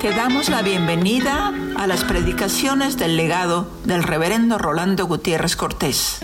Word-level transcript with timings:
Te 0.00 0.08
damos 0.12 0.48
la 0.48 0.62
bienvenida 0.62 1.52
a 1.76 1.86
las 1.86 2.04
predicaciones 2.04 2.96
del 2.96 3.18
legado 3.18 3.66
del 3.84 4.02
reverendo 4.02 4.56
Rolando 4.56 5.06
Gutiérrez 5.06 5.56
Cortés. 5.56 6.22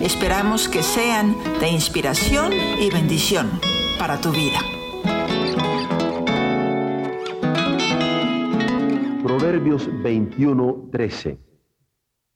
Esperamos 0.00 0.68
que 0.68 0.84
sean 0.84 1.34
de 1.58 1.68
inspiración 1.68 2.52
y 2.52 2.88
bendición 2.90 3.50
para 3.98 4.20
tu 4.20 4.30
vida. 4.30 4.60
Proverbios 9.24 9.90
21, 10.00 10.88
13. 10.92 11.40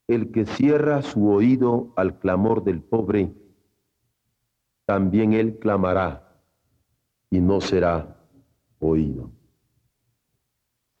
El 0.09 0.33
que 0.33 0.45
cierra 0.45 1.01
su 1.01 1.29
oído 1.29 1.93
al 1.95 2.19
clamor 2.19 2.65
del 2.65 2.81
pobre, 2.81 3.31
también 4.85 5.31
él 5.31 5.59
clamará 5.59 6.41
y 7.29 7.39
no 7.39 7.61
será 7.61 8.17
oído. 8.79 9.31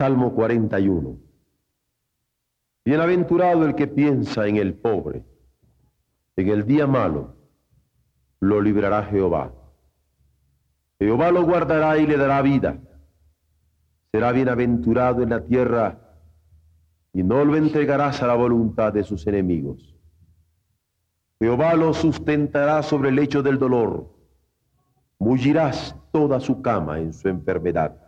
Salmo 0.03 0.33
41. 0.33 1.17
Bienaventurado 2.83 3.65
el 3.65 3.73
que 3.73 3.87
piensa 3.87 4.45
en 4.47 4.57
el 4.57 4.73
pobre. 4.73 5.23
En 6.35 6.49
el 6.49 6.65
día 6.65 6.85
malo 6.87 7.37
lo 8.41 8.59
librará 8.59 9.05
Jehová. 9.05 9.53
Jehová 10.99 11.31
lo 11.31 11.43
guardará 11.43 11.97
y 11.99 12.05
le 12.05 12.17
dará 12.17 12.41
vida. 12.41 12.81
Será 14.11 14.33
bienaventurado 14.33 15.23
en 15.23 15.29
la 15.29 15.45
tierra 15.45 16.17
y 17.13 17.23
no 17.23 17.45
lo 17.45 17.55
entregarás 17.55 18.21
a 18.21 18.27
la 18.27 18.35
voluntad 18.35 18.91
de 18.91 19.05
sus 19.05 19.25
enemigos. 19.25 19.95
Jehová 21.39 21.75
lo 21.75 21.93
sustentará 21.93 22.83
sobre 22.83 23.07
el 23.07 23.15
lecho 23.15 23.41
del 23.41 23.57
dolor. 23.57 24.13
Mullirás 25.17 25.95
toda 26.11 26.41
su 26.41 26.61
cama 26.61 26.99
en 26.99 27.13
su 27.13 27.29
enfermedad. 27.29 28.02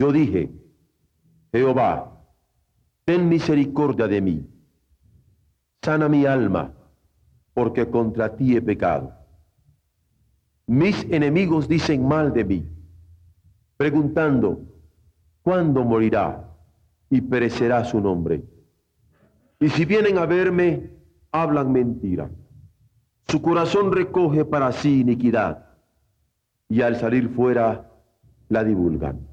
Yo 0.00 0.10
dije, 0.12 0.50
Jehová, 1.52 2.10
ten 3.04 3.28
misericordia 3.28 4.08
de 4.08 4.22
mí, 4.22 4.46
sana 5.82 6.08
mi 6.08 6.24
alma, 6.24 6.72
porque 7.52 7.86
contra 7.90 8.34
ti 8.34 8.56
he 8.56 8.62
pecado. 8.62 9.12
Mis 10.66 11.04
enemigos 11.10 11.68
dicen 11.68 12.08
mal 12.08 12.32
de 12.32 12.44
mí, 12.46 12.66
preguntando, 13.76 14.62
¿cuándo 15.42 15.84
morirá 15.84 16.48
y 17.10 17.20
perecerá 17.20 17.84
su 17.84 18.00
nombre? 18.00 18.42
Y 19.58 19.68
si 19.68 19.84
vienen 19.84 20.16
a 20.16 20.24
verme, 20.24 20.92
hablan 21.30 21.72
mentira. 21.72 22.30
Su 23.28 23.42
corazón 23.42 23.92
recoge 23.92 24.46
para 24.46 24.72
sí 24.72 25.00
iniquidad, 25.00 25.66
y 26.70 26.80
al 26.80 26.96
salir 26.96 27.28
fuera 27.28 27.92
la 28.48 28.64
divulgan. 28.64 29.28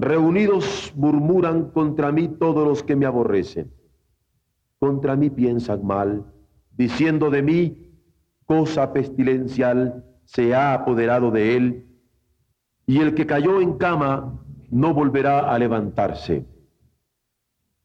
Reunidos 0.00 0.94
murmuran 0.96 1.72
contra 1.72 2.10
mí 2.10 2.26
todos 2.26 2.66
los 2.66 2.82
que 2.82 2.96
me 2.96 3.04
aborrecen. 3.04 3.70
Contra 4.78 5.14
mí 5.14 5.28
piensan 5.28 5.84
mal, 5.84 6.24
diciendo 6.74 7.28
de 7.28 7.42
mí, 7.42 7.92
cosa 8.46 8.94
pestilencial 8.94 10.02
se 10.24 10.54
ha 10.54 10.72
apoderado 10.72 11.30
de 11.30 11.54
él, 11.54 11.86
y 12.86 13.00
el 13.00 13.14
que 13.14 13.26
cayó 13.26 13.60
en 13.60 13.76
cama 13.76 14.42
no 14.70 14.94
volverá 14.94 15.52
a 15.52 15.58
levantarse. 15.58 16.46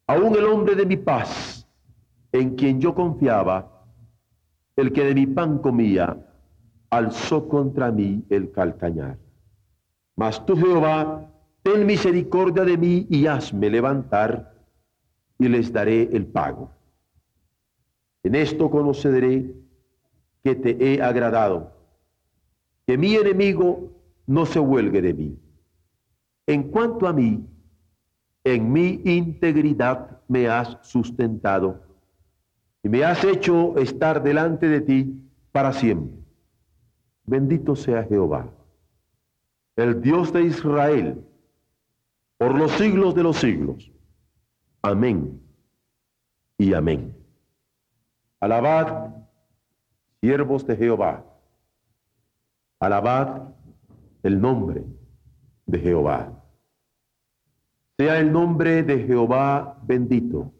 Aún 0.08 0.38
el 0.38 0.46
hombre 0.46 0.76
de 0.76 0.86
mi 0.86 0.96
paz, 0.96 1.68
en 2.32 2.56
quien 2.56 2.80
yo 2.80 2.96
confiaba, 2.96 3.84
el 4.78 4.94
que 4.94 5.04
de 5.04 5.16
mi 5.16 5.28
pan 5.28 5.58
comía, 5.58 6.18
alzó 6.90 7.50
contra 7.50 7.92
mí 7.92 8.24
el 8.30 8.54
calcañar. 8.54 9.18
Mas 10.16 10.46
tú, 10.46 10.56
Jehová, 10.56 11.30
ten 11.66 11.84
misericordia 11.84 12.64
de 12.64 12.78
mí 12.78 13.08
y 13.10 13.26
hazme 13.26 13.72
levantar, 13.72 14.54
y 15.40 15.50
les 15.50 15.74
daré 15.74 16.04
el 16.14 16.28
pago. 16.28 16.70
En 18.22 18.36
esto 18.36 18.70
conoceré 18.70 19.52
que 20.44 20.54
te 20.54 20.78
he 20.80 21.02
agradado, 21.02 21.74
que 22.86 23.00
mi 23.00 23.16
enemigo 23.16 23.92
no 24.28 24.46
se 24.46 24.60
huelgue 24.60 25.02
de 25.02 25.14
mí. 25.16 25.40
En 26.46 26.70
cuanto 26.70 27.08
a 27.08 27.14
mí, 27.14 27.44
en 28.44 28.72
mi 28.72 29.02
integridad 29.04 30.22
me 30.28 30.48
has 30.48 30.78
sustentado 30.84 31.82
y 32.84 32.90
me 32.90 33.04
has 33.04 33.24
hecho 33.24 33.76
estar 33.80 34.22
delante 34.22 34.70
de 34.70 34.82
ti 34.82 35.20
para 35.52 35.74
siempre. 35.74 36.16
Bendito 37.24 37.76
sea 37.76 38.04
Jehová, 38.04 38.54
el 39.76 40.00
Dios 40.00 40.32
de 40.32 40.44
Israel 40.44 41.26
por 42.38 42.58
los 42.58 42.72
siglos 42.74 43.16
de 43.16 43.24
los 43.24 43.38
siglos. 43.38 43.92
Amén 44.82 45.42
y 46.58 46.74
amén. 46.74 47.16
Alabad, 48.40 49.16
siervos 50.22 50.66
de 50.68 50.76
Jehová. 50.76 51.26
Alabad 52.80 53.42
el 54.24 54.40
nombre 54.42 54.84
de 55.66 55.80
Jehová. 55.80 56.44
Sea 57.98 58.20
el 58.20 58.32
nombre 58.32 58.84
de 58.84 59.06
Jehová 59.06 59.80
bendito 59.84 60.54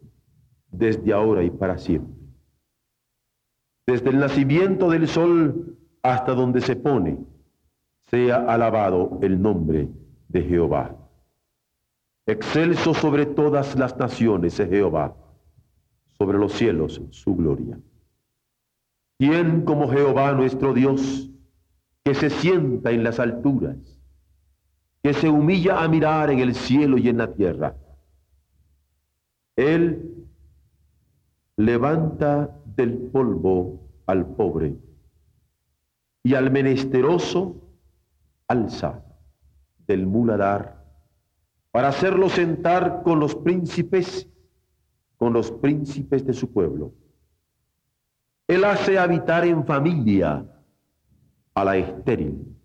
desde 0.70 1.12
ahora 1.12 1.44
y 1.44 1.50
para 1.50 1.78
siempre. 1.78 2.14
Desde 3.86 4.10
el 4.10 4.18
nacimiento 4.18 4.90
del 4.90 5.06
sol 5.06 5.76
hasta 6.02 6.34
donde 6.34 6.60
se 6.60 6.76
pone, 6.76 7.18
sea 8.10 8.36
alabado 8.46 9.18
el 9.22 9.40
nombre 9.40 9.88
de 10.28 10.42
Jehová. 10.42 10.96
Excelso 12.28 12.92
sobre 12.92 13.24
todas 13.24 13.76
las 13.76 13.96
naciones 13.96 14.58
es 14.58 14.68
Jehová, 14.68 15.16
sobre 16.18 16.38
los 16.38 16.52
cielos 16.52 17.00
su 17.10 17.36
gloria. 17.36 17.78
¿Quién 19.16 19.64
como 19.64 19.88
Jehová 19.88 20.32
nuestro 20.32 20.74
Dios, 20.74 21.30
que 22.04 22.14
se 22.14 22.28
sienta 22.28 22.90
en 22.90 23.04
las 23.04 23.20
alturas, 23.20 23.76
que 25.04 25.14
se 25.14 25.28
humilla 25.28 25.82
a 25.82 25.88
mirar 25.88 26.30
en 26.30 26.40
el 26.40 26.56
cielo 26.56 26.98
y 26.98 27.08
en 27.08 27.18
la 27.18 27.32
tierra? 27.32 27.76
Él 29.54 30.26
levanta 31.56 32.58
del 32.74 32.98
polvo 32.98 33.80
al 34.06 34.26
pobre 34.26 34.76
y 36.24 36.34
al 36.34 36.50
menesteroso 36.50 37.54
alza 38.48 39.04
del 39.86 40.06
muladar 40.06 40.75
para 41.76 41.88
hacerlo 41.88 42.30
sentar 42.30 43.02
con 43.02 43.20
los 43.20 43.34
príncipes, 43.34 44.26
con 45.18 45.34
los 45.34 45.52
príncipes 45.52 46.24
de 46.24 46.32
su 46.32 46.50
pueblo. 46.50 46.94
Él 48.48 48.64
hace 48.64 48.98
habitar 48.98 49.44
en 49.44 49.62
familia 49.66 50.42
a 51.52 51.64
la 51.66 51.76
estéril, 51.76 52.56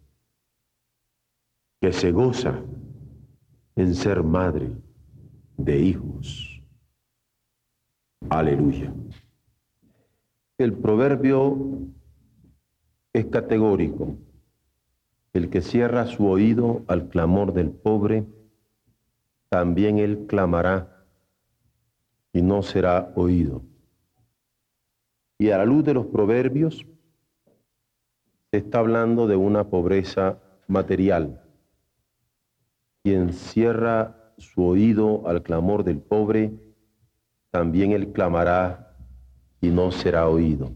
que 1.81 1.91
se 1.91 2.13
goza 2.13 2.63
en 3.75 3.95
ser 3.95 4.23
madre 4.23 4.71
de 5.57 5.77
hijos. 5.77 6.63
Aleluya. 8.29 8.93
El 10.57 10.71
proverbio 10.71 11.81
es 13.11 13.25
categórico. 13.25 14.15
El 15.33 15.49
que 15.49 15.59
cierra 15.59 16.07
su 16.07 16.27
oído 16.27 16.85
al 16.87 17.09
clamor 17.09 17.51
del 17.51 17.71
pobre, 17.71 18.25
también 19.51 19.99
él 19.99 20.27
clamará 20.27 21.05
y 22.31 22.41
no 22.41 22.63
será 22.63 23.11
oído. 23.15 23.61
Y 25.37 25.49
a 25.49 25.57
la 25.57 25.65
luz 25.65 25.83
de 25.83 25.93
los 25.93 26.05
proverbios, 26.05 26.85
se 28.49 28.57
está 28.57 28.79
hablando 28.79 29.27
de 29.27 29.35
una 29.35 29.65
pobreza 29.65 30.39
material. 30.67 31.43
Quien 33.03 33.33
cierra 33.33 34.33
su 34.37 34.63
oído 34.63 35.27
al 35.27 35.43
clamor 35.43 35.83
del 35.83 35.99
pobre, 35.99 36.53
también 37.49 37.91
él 37.91 38.13
clamará 38.13 38.95
y 39.59 39.67
no 39.67 39.91
será 39.91 40.29
oído. 40.29 40.71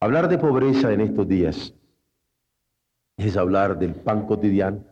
Hablar 0.00 0.28
de 0.28 0.38
pobreza 0.38 0.92
en 0.92 1.02
estos 1.02 1.28
días 1.28 1.72
es 3.16 3.36
hablar 3.36 3.78
del 3.78 3.94
pan 3.94 4.26
cotidiano, 4.26 4.89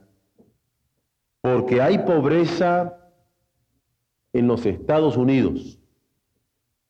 porque 1.53 1.81
hay 1.81 1.99
pobreza 1.99 2.95
en 4.35 4.47
los 4.47 4.67
Estados 4.67 5.17
Unidos, 5.17 5.79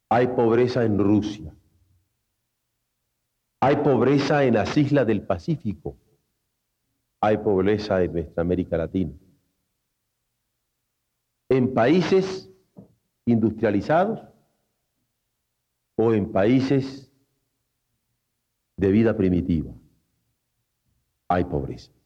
hay 0.09 0.27
pobreza 0.29 0.85
en 0.85 0.99
Rusia, 0.99 1.55
hay 3.61 3.77
pobreza 3.77 4.43
en 4.43 4.55
las 4.55 4.77
islas 4.77 5.07
del 5.07 5.23
Pacífico, 5.23 5.97
hay 7.21 7.37
pobreza 7.37 8.03
en 8.03 8.13
nuestra 8.13 8.41
América 8.43 8.77
Latina. 8.77 9.13
En 11.49 11.73
países 11.73 12.51
industrializados 13.27 14.21
o 15.95 16.13
en 16.13 16.33
países 16.33 17.13
de 18.77 18.91
vida 18.91 19.17
primitiva 19.17 19.73
hay 21.29 21.45
pobreza. 21.45 21.98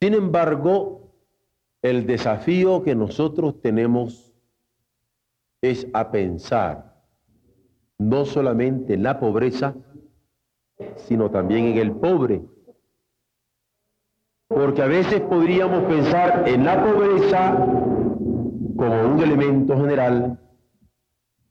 Sin 0.00 0.12
embargo, 0.14 1.12
el 1.82 2.06
desafío 2.06 2.82
que 2.82 2.94
nosotros 2.94 3.60
tenemos 3.62 4.34
es 5.62 5.86
a 5.94 6.10
pensar 6.10 6.94
no 7.98 8.26
solamente 8.26 8.94
en 8.94 9.02
la 9.02 9.18
pobreza, 9.18 9.74
sino 10.96 11.30
también 11.30 11.66
en 11.66 11.78
el 11.78 11.92
pobre. 11.92 12.42
Porque 14.48 14.82
a 14.82 14.86
veces 14.86 15.22
podríamos 15.22 15.84
pensar 15.84 16.46
en 16.46 16.64
la 16.64 16.84
pobreza 16.84 17.56
como 18.76 19.14
un 19.14 19.20
elemento 19.20 19.76
general, 19.76 20.38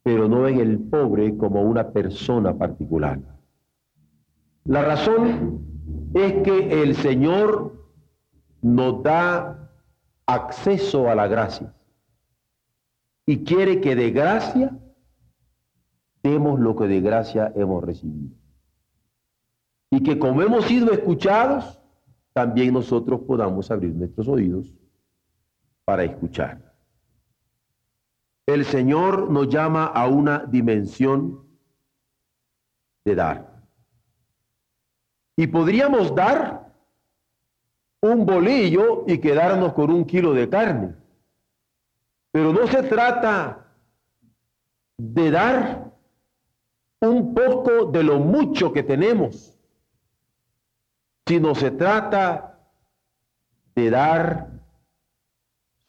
pero 0.03 0.27
no 0.27 0.47
en 0.47 0.59
el 0.59 0.79
pobre 0.79 1.35
como 1.35 1.63
una 1.63 1.91
persona 1.91 2.55
particular. 2.55 3.19
La 4.65 4.83
razón 4.83 5.61
es 6.13 6.43
que 6.43 6.83
el 6.83 6.95
Señor 6.95 7.74
nos 8.65 9.03
da 9.03 9.69
acceso 10.25 11.07
a 11.07 11.13
la 11.13 11.27
gracia 11.27 11.71
y 13.27 13.43
quiere 13.43 13.79
que 13.79 13.95
de 13.95 14.09
gracia 14.09 14.75
demos 16.23 16.59
lo 16.59 16.75
que 16.75 16.87
de 16.87 16.99
gracia 16.99 17.53
hemos 17.55 17.83
recibido. 17.83 18.35
Y 19.91 20.01
que 20.01 20.17
como 20.17 20.41
hemos 20.41 20.65
sido 20.65 20.91
escuchados, 20.91 21.79
también 22.33 22.73
nosotros 22.73 23.21
podamos 23.27 23.69
abrir 23.69 23.93
nuestros 23.93 24.27
oídos 24.27 24.73
para 25.83 26.03
escuchar. 26.03 26.73
El 28.47 28.65
Señor 28.65 29.29
nos 29.29 29.47
llama 29.47 29.85
a 29.85 30.07
una 30.07 30.39
dimensión 30.39 31.47
de 33.05 33.13
dar. 33.13 33.63
Y 35.37 35.45
podríamos 35.45 36.15
dar 36.15 36.64
un 38.11 38.25
bolillo 38.25 39.03
y 39.07 39.19
quedarnos 39.19 39.73
con 39.73 39.91
un 39.91 40.05
kilo 40.05 40.33
de 40.33 40.49
carne. 40.49 40.95
Pero 42.31 42.53
no 42.53 42.67
se 42.67 42.83
trata 42.83 43.65
de 44.97 45.31
dar 45.31 45.91
un 47.01 47.33
poco 47.33 47.85
de 47.85 48.03
lo 48.03 48.19
mucho 48.19 48.71
que 48.71 48.83
tenemos, 48.83 49.57
sino 51.25 51.55
se 51.55 51.71
trata 51.71 52.59
de 53.75 53.89
dar 53.89 54.49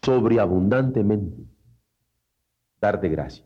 sobreabundantemente, 0.02 1.42
dar 2.80 3.00
de 3.00 3.08
gracia. 3.08 3.44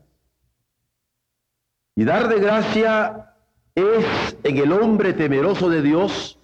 Y 1.95 2.03
dar 2.03 2.27
de 2.27 2.39
gracia 2.39 3.35
es 3.75 4.37
en 4.43 4.57
el 4.57 4.71
hombre 4.71 5.13
temeroso 5.13 5.69
de 5.69 5.81
Dios 5.81 6.40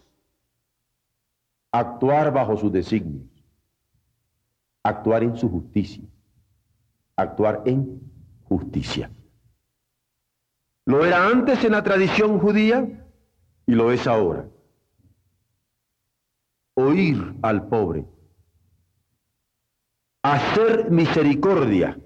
actuar 1.79 2.33
bajo 2.33 2.57
sus 2.57 2.71
designios, 2.71 3.27
actuar 4.83 5.23
en 5.23 5.35
su 5.35 5.49
justicia, 5.49 6.03
actuar 7.15 7.61
en 7.65 8.01
justicia. 8.43 9.11
Lo 10.85 11.05
era 11.05 11.27
antes 11.27 11.63
en 11.63 11.73
la 11.73 11.83
tradición 11.83 12.39
judía 12.39 12.87
y 13.65 13.73
lo 13.73 13.91
es 13.91 14.07
ahora. 14.07 14.47
Oír 16.75 17.35
al 17.41 17.67
pobre, 17.67 18.05
hacer 20.23 20.89
misericordia 20.89 21.99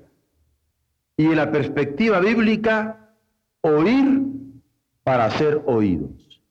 y 1.17 1.25
en 1.25 1.35
la 1.35 1.51
perspectiva 1.51 2.19
bíblica, 2.19 3.15
oír 3.61 4.23
para 5.03 5.29
ser 5.29 5.61
oídos. 5.65 6.41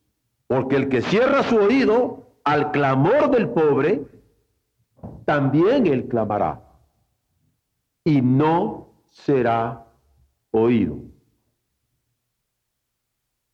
Porque 0.47 0.77
el 0.77 0.89
que 0.89 1.03
cierra 1.03 1.43
su 1.43 1.57
oído 1.57 2.20
al 2.45 2.71
clamor 2.71 3.31
del 3.31 3.51
pobre, 3.51 4.03
también 5.25 5.87
él 5.87 6.09
clamará 6.09 6.63
y 8.05 8.21
no 8.21 8.93
será 9.11 9.87
oído. 10.51 10.99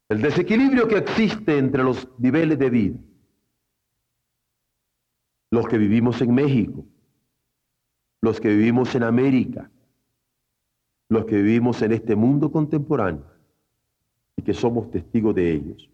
El 0.08 0.22
desequilibrio 0.22 0.86
que 0.86 0.98
existe 0.98 1.58
entre 1.58 1.82
los 1.82 2.08
niveles 2.18 2.58
de 2.58 2.70
vida, 2.70 2.98
los 5.50 5.66
que 5.66 5.78
vivimos 5.78 6.20
en 6.20 6.34
México, 6.34 6.84
los 8.20 8.40
que 8.40 8.48
vivimos 8.48 8.94
en 8.94 9.02
América, 9.02 9.70
los 11.08 11.24
que 11.24 11.36
vivimos 11.36 11.82
en 11.82 11.92
este 11.92 12.16
mundo 12.16 12.50
contemporáneo 12.50 13.24
y 14.36 14.42
que 14.42 14.54
somos 14.54 14.90
testigos 14.90 15.34
de 15.34 15.52
ellos. 15.52 15.90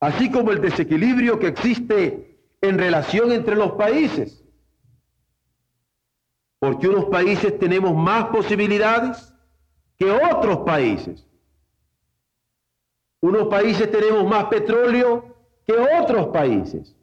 Así 0.00 0.30
como 0.30 0.50
el 0.50 0.62
desequilibrio 0.62 1.38
que 1.38 1.48
existe 1.48 2.38
en 2.62 2.78
relación 2.78 3.32
entre 3.32 3.54
los 3.54 3.72
países. 3.72 4.42
Porque 6.58 6.88
unos 6.88 7.06
países 7.06 7.58
tenemos 7.58 7.94
más 7.94 8.26
posibilidades 8.26 9.34
que 9.98 10.10
otros 10.10 10.58
países. 10.58 11.26
Unos 13.20 13.48
países 13.48 13.90
tenemos 13.90 14.26
más 14.26 14.46
petróleo 14.46 15.36
que 15.66 15.74
otros 15.74 16.28
países. 16.28 16.96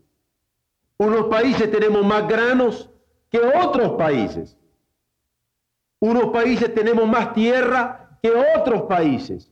Unos 0.97 1.27
países 1.27 1.71
tenemos 1.71 2.03
más 2.03 2.27
granos 2.27 2.89
que 3.29 3.39
otros 3.39 3.91
países. 3.91 4.57
Unos 5.99 6.31
países 6.31 6.73
tenemos 6.73 7.07
más 7.07 7.33
tierra 7.33 8.17
que 8.23 8.31
otros 8.31 8.83
países. 8.83 9.51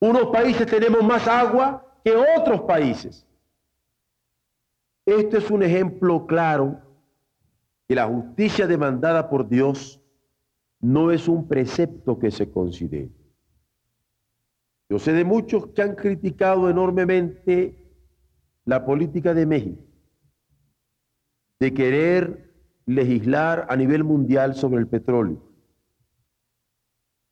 Unos 0.00 0.26
países 0.26 0.66
tenemos 0.66 1.02
más 1.04 1.28
agua 1.28 1.85
que 2.06 2.14
otros 2.14 2.60
países. 2.60 3.26
Esto 5.04 5.38
es 5.38 5.50
un 5.50 5.64
ejemplo 5.64 6.24
claro 6.24 6.80
que 7.88 7.96
la 7.96 8.06
justicia 8.06 8.68
demandada 8.68 9.28
por 9.28 9.48
Dios 9.48 10.00
no 10.78 11.10
es 11.10 11.26
un 11.26 11.48
precepto 11.48 12.16
que 12.16 12.30
se 12.30 12.48
considere. 12.48 13.10
Yo 14.88 15.00
sé 15.00 15.14
de 15.14 15.24
muchos 15.24 15.66
que 15.70 15.82
han 15.82 15.96
criticado 15.96 16.70
enormemente 16.70 17.76
la 18.64 18.86
política 18.86 19.34
de 19.34 19.46
México, 19.46 19.82
de 21.58 21.74
querer 21.74 22.54
legislar 22.84 23.66
a 23.68 23.74
nivel 23.74 24.04
mundial 24.04 24.54
sobre 24.54 24.78
el 24.78 24.86
petróleo. 24.86 25.42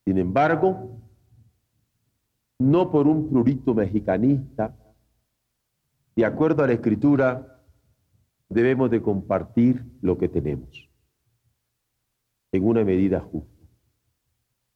Sin 0.05 0.19
embargo, 0.19 1.04
no 2.59 2.91
por 2.91 3.07
un 3.07 3.29
prurito 3.29 3.75
mexicanista, 3.75 4.77
de 6.17 6.25
acuerdo 6.25 6.63
a 6.63 6.67
la 6.67 6.75
escritura, 6.75 7.65
debemos 8.49 8.91
de 8.91 9.03
compartir 9.03 9.85
lo 10.01 10.17
que 10.17 10.29
tenemos 10.29 10.89
en 12.53 12.65
una 12.65 12.85
medida 12.85 13.21
justa. 13.21 13.51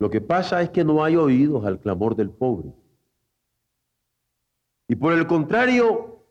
Lo 0.00 0.11
que 0.11 0.21
pasa 0.21 0.62
es 0.62 0.71
que 0.71 0.85
no 0.85 1.02
hay 1.02 1.17
oídos 1.17 1.64
al 1.64 1.81
clamor 1.81 2.17
del 2.17 2.31
pobre. 2.31 2.73
Y 4.88 4.97
por 4.97 5.12
el 5.12 5.26
contrario, 5.26 6.25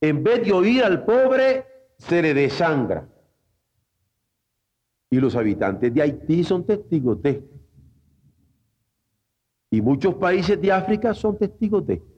en 0.00 0.22
vez 0.22 0.44
de 0.44 0.52
oír 0.52 0.82
al 0.82 1.04
pobre, 1.04 1.66
se 1.98 2.22
le 2.22 2.34
desangra. 2.34 3.08
Y 5.10 5.20
los 5.20 5.36
habitantes 5.36 5.92
de 5.92 6.02
Haití 6.02 6.44
son 6.44 6.64
testigos 6.66 7.22
de 7.22 7.30
esto. 7.30 7.55
Y 9.70 9.80
muchos 9.80 10.14
países 10.14 10.60
de 10.60 10.72
África 10.72 11.12
son 11.14 11.38
testigos 11.38 11.86
de 11.86 11.94
esto. 11.94 12.14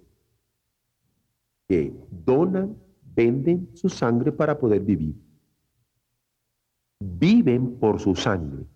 Que 1.69 1.93
donan, 2.11 2.77
venden 3.15 3.71
su 3.75 3.89
sangre 3.89 4.33
para 4.33 4.59
poder 4.59 4.81
vivir. 4.81 5.15
Viven 7.01 7.79
por 7.79 8.01
su 8.01 8.15
sangre 8.15 8.67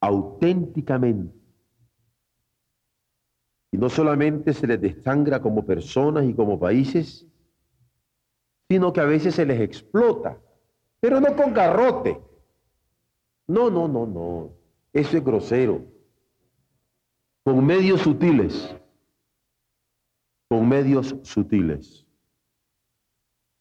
auténticamente. 0.00 1.34
Y 3.72 3.78
no 3.78 3.88
solamente 3.88 4.52
se 4.52 4.66
les 4.66 4.80
desangra 4.80 5.40
como 5.40 5.66
personas 5.66 6.24
y 6.24 6.34
como 6.34 6.58
países, 6.58 7.26
sino 8.68 8.92
que 8.92 9.00
a 9.00 9.04
veces 9.04 9.34
se 9.34 9.44
les 9.44 9.60
explota, 9.60 10.38
pero 11.00 11.20
no 11.20 11.34
con 11.36 11.52
garrote. 11.52 12.20
No, 13.48 13.70
no, 13.70 13.86
no, 13.86 14.06
no. 14.06 14.50
Eso 14.92 15.16
es 15.16 15.24
grosero. 15.24 15.84
Con 17.46 17.64
medios 17.64 18.00
sutiles. 18.00 18.74
Con 20.48 20.68
medios 20.68 21.14
sutiles. 21.22 22.04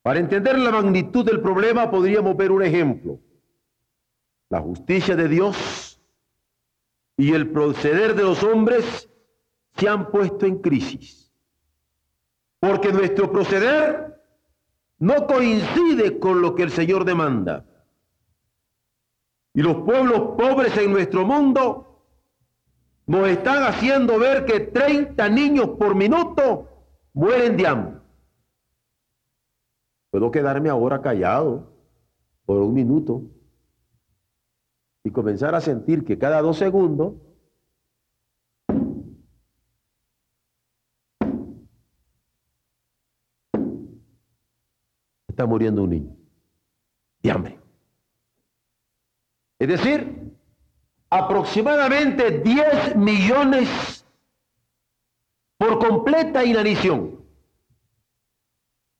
Para 0.01 0.19
entender 0.19 0.57
la 0.57 0.71
magnitud 0.71 1.23
del 1.23 1.39
problema 1.39 1.91
podríamos 1.91 2.35
ver 2.35 2.51
un 2.51 2.63
ejemplo. 2.63 3.19
La 4.49 4.59
justicia 4.59 5.15
de 5.15 5.27
Dios 5.27 6.01
y 7.15 7.33
el 7.33 7.51
proceder 7.51 8.15
de 8.15 8.23
los 8.23 8.41
hombres 8.41 9.07
se 9.75 9.87
han 9.87 10.09
puesto 10.09 10.47
en 10.47 10.63
crisis. 10.63 11.31
Porque 12.59 12.91
nuestro 12.91 13.31
proceder 13.31 14.19
no 14.97 15.27
coincide 15.27 16.17
con 16.17 16.41
lo 16.41 16.55
que 16.55 16.63
el 16.63 16.71
Señor 16.71 17.05
demanda. 17.05 17.63
Y 19.53 19.61
los 19.61 19.83
pueblos 19.83 20.35
pobres 20.39 20.75
en 20.75 20.91
nuestro 20.91 21.23
mundo 21.23 21.94
nos 23.07 23.27
están 23.27 23.63
haciendo 23.63 24.17
ver 24.17 24.45
que 24.45 24.59
30 24.59 25.29
niños 25.29 25.69
por 25.77 25.95
minuto 25.95 26.69
mueren 27.13 27.55
de 27.55 27.67
hambre. 27.67 27.99
Puedo 30.09 30.31
quedarme 30.31 30.69
ahora 30.69 31.01
callado 31.01 31.71
por 32.45 32.61
un 32.61 32.73
minuto 32.73 33.21
y 35.03 35.11
comenzar 35.11 35.53
a 35.53 35.61
sentir 35.61 36.03
que 36.03 36.17
cada 36.17 36.41
dos 36.41 36.57
segundos 36.57 37.13
está 45.27 45.45
muriendo 45.45 45.83
un 45.83 45.89
niño 45.89 46.15
de 47.21 47.31
hambre. 47.31 47.59
Es 49.59 49.67
decir, 49.67 50.24
aproximadamente 51.15 52.41
10 52.41 52.95
millones 52.97 54.05
por 55.57 55.79
completa 55.79 56.43
inanición. 56.43 57.23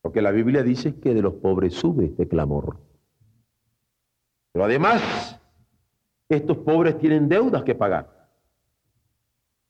Porque 0.01 0.21
la 0.21 0.31
Biblia 0.31 0.63
dice 0.63 0.97
que 0.99 1.13
de 1.13 1.21
los 1.21 1.33
pobres 1.33 1.73
sube 1.73 2.05
este 2.05 2.27
clamor. 2.27 2.79
Pero 4.53 4.63
además, 4.63 5.41
estos 6.29 6.57
pobres 6.59 6.97
tienen 6.97 7.27
deudas 7.27 7.63
que 7.63 7.75
pagar. 7.75 8.29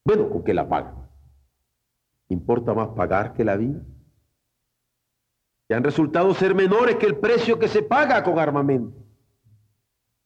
Bueno, 0.03 0.29
¿con 0.29 0.43
qué 0.43 0.53
la 0.53 0.69
pagan? 0.69 1.09
¿Importa 2.29 2.75
más 2.75 2.89
pagar 2.89 3.33
que 3.33 3.43
la 3.43 3.55
vida? 3.57 3.81
Que 5.67 5.73
han 5.73 5.83
resultado 5.83 6.31
ser 6.35 6.53
menores 6.53 6.97
que 6.97 7.07
el 7.07 7.17
precio 7.17 7.57
que 7.57 7.67
se 7.67 7.81
paga 7.81 8.23
con 8.23 8.37
armamento 8.37 8.95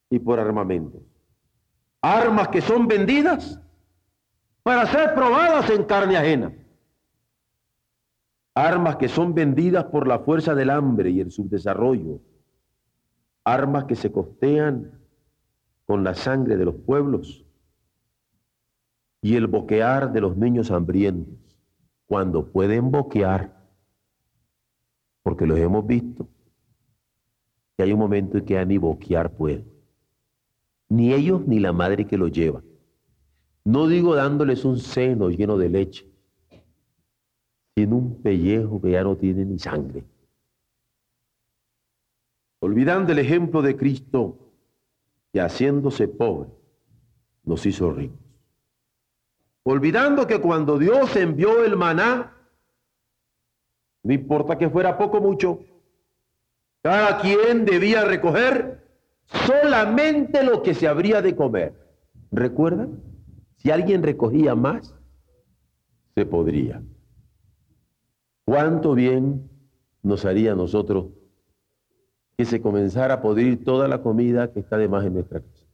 y 0.09 0.19
por 0.19 0.37
armamento. 0.39 1.08
Armas 2.01 2.47
que 2.49 2.61
son 2.61 2.87
vendidas 2.87 3.59
para 4.63 4.85
ser 4.87 5.13
probadas 5.13 5.69
en 5.69 5.83
carne 5.83 6.17
ajena. 6.17 6.53
Armas 8.53 8.97
que 8.97 9.07
son 9.07 9.33
vendidas 9.33 9.85
por 9.85 10.07
la 10.07 10.19
fuerza 10.19 10.55
del 10.55 10.69
hambre 10.69 11.09
y 11.11 11.19
el 11.19 11.31
subdesarrollo. 11.31 12.19
Armas 13.43 13.85
que 13.85 13.95
se 13.95 14.11
costean 14.11 14.99
con 15.85 16.03
la 16.03 16.13
sangre 16.13 16.55
de 16.57 16.65
los 16.65 16.75
pueblos 16.75 17.45
y 19.21 19.35
el 19.35 19.47
boquear 19.47 20.11
de 20.11 20.21
los 20.21 20.37
niños 20.37 20.71
hambrientos, 20.71 21.35
cuando 22.05 22.51
pueden 22.51 22.91
boquear, 22.91 23.53
porque 25.23 25.45
los 25.45 25.59
hemos 25.59 25.85
visto, 25.85 26.27
que 27.75 27.83
hay 27.83 27.91
un 27.91 27.99
momento 27.99 28.37
en 28.37 28.45
que 28.45 28.65
ni 28.65 28.77
boquear 28.77 29.31
pueden, 29.31 29.78
ni 30.89 31.13
ellos 31.13 31.47
ni 31.47 31.59
la 31.59 31.71
madre 31.71 32.05
que 32.05 32.17
los 32.17 32.31
lleva. 32.31 32.61
No 33.63 33.87
digo 33.87 34.15
dándoles 34.15 34.65
un 34.65 34.79
seno 34.79 35.29
lleno 35.29 35.57
de 35.57 35.69
leche, 35.69 36.07
sino 37.75 37.97
un 37.97 38.21
pellejo 38.21 38.81
que 38.81 38.91
ya 38.91 39.03
no 39.03 39.15
tiene 39.15 39.45
ni 39.45 39.59
sangre. 39.59 40.03
Olvidando 42.61 43.11
el 43.11 43.19
ejemplo 43.19 43.61
de 43.61 43.77
Cristo, 43.77 44.37
y 45.31 45.39
haciéndose 45.39 46.07
pobre, 46.07 46.49
nos 47.43 47.65
hizo 47.65 47.91
ricos. 47.91 48.17
Olvidando 49.63 50.25
que 50.25 50.41
cuando 50.41 50.79
Dios 50.79 51.15
envió 51.15 51.63
el 51.63 51.77
maná, 51.77 52.35
no 54.03 54.13
importa 54.13 54.57
que 54.57 54.69
fuera 54.69 54.97
poco 54.97 55.17
o 55.17 55.21
mucho, 55.21 55.59
cada 56.81 57.19
quien 57.19 57.65
debía 57.65 58.05
recoger 58.05 58.78
solamente 59.29 60.43
lo 60.43 60.61
que 60.61 60.73
se 60.73 60.87
habría 60.87 61.21
de 61.21 61.35
comer. 61.35 61.73
¿Recuerdan? 62.31 63.01
Si 63.57 63.71
alguien 63.71 64.03
recogía 64.03 64.55
más, 64.55 64.95
se 66.15 66.25
podría. 66.25 66.81
¿Cuánto 68.45 68.93
bien 68.93 69.49
nos 70.01 70.25
haría 70.25 70.53
a 70.53 70.55
nosotros 70.55 71.07
que 72.39 72.45
se 72.45 72.61
comenzara 72.61 73.15
a 73.15 73.21
podrir 73.21 73.65
toda 73.65 73.87
la 73.89 74.01
comida 74.01 74.53
que 74.53 74.61
está 74.61 74.77
de 74.77 74.87
más 74.87 75.05
en 75.05 75.13
nuestra 75.13 75.41
casa. 75.41 75.65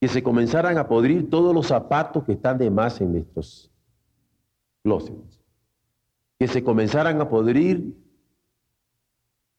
Que 0.00 0.08
se 0.08 0.22
comenzaran 0.22 0.76
a 0.76 0.86
podrir 0.86 1.30
todos 1.30 1.54
los 1.54 1.68
zapatos 1.68 2.24
que 2.24 2.32
están 2.32 2.58
de 2.58 2.70
más 2.70 3.00
en 3.00 3.12
nuestros 3.12 3.70
closets. 4.82 5.42
Que 6.38 6.46
se 6.46 6.62
comenzaran 6.62 7.22
a 7.22 7.28
podrir 7.30 7.96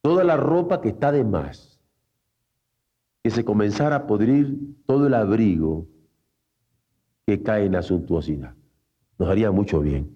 toda 0.01 0.23
la 0.23 0.37
ropa 0.37 0.81
que 0.81 0.89
está 0.89 1.11
de 1.11 1.23
más. 1.23 1.70
Que 3.23 3.29
se 3.29 3.45
comenzara 3.45 3.95
a 3.95 4.07
podrir 4.07 4.57
todo 4.85 5.07
el 5.07 5.13
abrigo 5.13 5.87
que 7.25 7.43
cae 7.43 7.65
en 7.65 7.73
la 7.73 7.83
suntuosidad. 7.83 8.55
Nos 9.17 9.29
haría 9.29 9.51
mucho 9.51 9.79
bien 9.79 10.15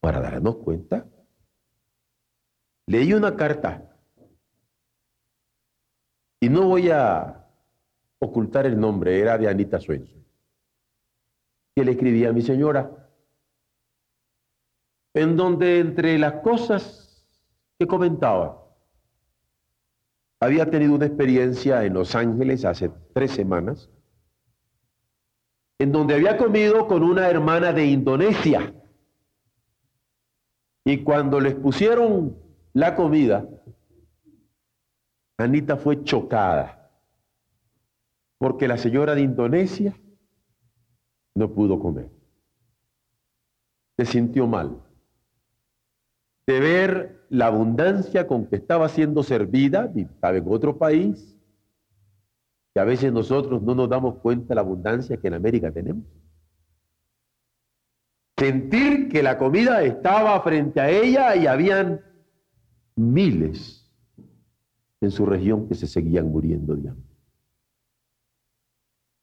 para 0.00 0.20
darnos 0.20 0.56
cuenta. 0.56 1.06
Leí 2.86 3.12
una 3.12 3.36
carta 3.36 3.90
y 6.40 6.48
no 6.48 6.66
voy 6.66 6.90
a 6.90 7.46
ocultar 8.18 8.66
el 8.66 8.78
nombre, 8.78 9.18
era 9.18 9.36
de 9.36 9.48
Anita 9.48 9.78
Swenson, 9.78 10.24
que 11.74 11.84
le 11.84 11.92
escribía 11.92 12.30
a 12.30 12.32
mi 12.32 12.42
señora, 12.42 13.08
en 15.14 15.36
donde 15.36 15.80
entre 15.80 16.18
las 16.18 16.34
cosas 16.40 17.26
que 17.78 17.86
comentaba, 17.86 18.59
había 20.40 20.70
tenido 20.70 20.94
una 20.94 21.06
experiencia 21.06 21.84
en 21.84 21.94
Los 21.94 22.14
Ángeles 22.14 22.64
hace 22.64 22.90
tres 23.14 23.30
semanas, 23.32 23.90
en 25.78 25.92
donde 25.92 26.14
había 26.14 26.38
comido 26.38 26.88
con 26.88 27.02
una 27.02 27.28
hermana 27.28 27.72
de 27.72 27.86
Indonesia. 27.86 28.74
Y 30.84 31.04
cuando 31.04 31.40
les 31.40 31.54
pusieron 31.54 32.36
la 32.72 32.96
comida, 32.96 33.46
Anita 35.38 35.76
fue 35.76 36.02
chocada 36.04 36.90
porque 38.38 38.66
la 38.66 38.78
señora 38.78 39.14
de 39.14 39.20
Indonesia 39.20 39.94
no 41.34 41.52
pudo 41.52 41.78
comer. 41.78 42.10
Se 43.98 44.06
sintió 44.06 44.46
mal 44.46 44.82
de 46.46 46.60
ver 46.60 47.19
la 47.30 47.46
abundancia 47.46 48.26
con 48.26 48.46
que 48.46 48.56
estaba 48.56 48.88
siendo 48.88 49.22
servida, 49.22 49.90
estaba 49.94 50.36
en 50.36 50.44
otro 50.48 50.76
país, 50.76 51.36
que 52.74 52.80
a 52.80 52.84
veces 52.84 53.12
nosotros 53.12 53.62
no 53.62 53.74
nos 53.74 53.88
damos 53.88 54.16
cuenta 54.16 54.48
de 54.48 54.54
la 54.56 54.60
abundancia 54.62 55.16
que 55.16 55.28
en 55.28 55.34
América 55.34 55.70
tenemos. 55.70 56.04
Sentir 58.36 59.08
que 59.08 59.22
la 59.22 59.38
comida 59.38 59.82
estaba 59.82 60.40
frente 60.40 60.80
a 60.80 60.90
ella 60.90 61.36
y 61.36 61.46
habían 61.46 62.00
miles 62.96 63.88
en 65.00 65.10
su 65.12 65.24
región 65.24 65.68
que 65.68 65.76
se 65.76 65.86
seguían 65.86 66.30
muriendo 66.32 66.74
de 66.74 66.88
hambre. 66.88 67.16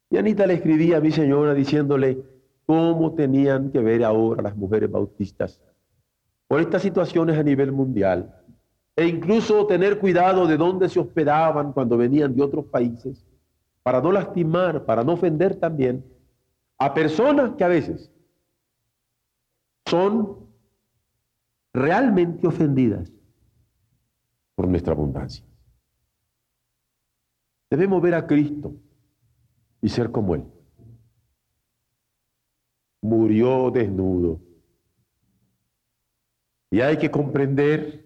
Y 0.09 0.17
Anita 0.17 0.47
le 0.47 0.53
escribía 0.53 0.97
a 0.97 1.01
mi 1.01 1.11
señora 1.11 1.53
diciéndole 1.53 2.23
cómo 2.65 3.15
tenían 3.15 3.69
que 3.69 3.79
ver 3.79 4.05
ahora 4.05 4.43
las 4.43 4.55
mujeres 4.55 4.89
bautistas 4.89 5.59
por 6.47 6.61
estas 6.61 6.81
situaciones 6.81 7.37
a 7.37 7.43
nivel 7.43 7.71
mundial 7.71 8.33
e 8.95 9.05
incluso 9.05 9.67
tener 9.67 9.99
cuidado 9.99 10.47
de 10.47 10.57
dónde 10.57 10.89
se 10.89 10.99
hospedaban 10.99 11.71
cuando 11.71 11.97
venían 11.97 12.35
de 12.35 12.41
otros 12.41 12.65
países 12.65 13.25
para 13.83 14.01
no 14.01 14.11
lastimar, 14.11 14.85
para 14.85 15.03
no 15.03 15.13
ofender 15.13 15.55
también 15.55 16.03
a 16.79 16.93
personas 16.93 17.51
que 17.55 17.63
a 17.63 17.67
veces 17.67 18.11
son 19.85 20.47
realmente 21.73 22.47
ofendidas 22.47 23.11
por 24.55 24.67
nuestra 24.67 24.93
abundancia. 24.93 25.45
Debemos 27.69 28.01
ver 28.01 28.15
a 28.15 28.25
Cristo 28.25 28.73
y 29.81 29.89
ser 29.89 30.11
como 30.11 30.35
Él. 30.35 30.43
Murió 33.01 33.69
desnudo. 33.69 34.46
Y 36.69 36.81
hay 36.81 36.97
que 36.97 37.09
comprender 37.09 38.05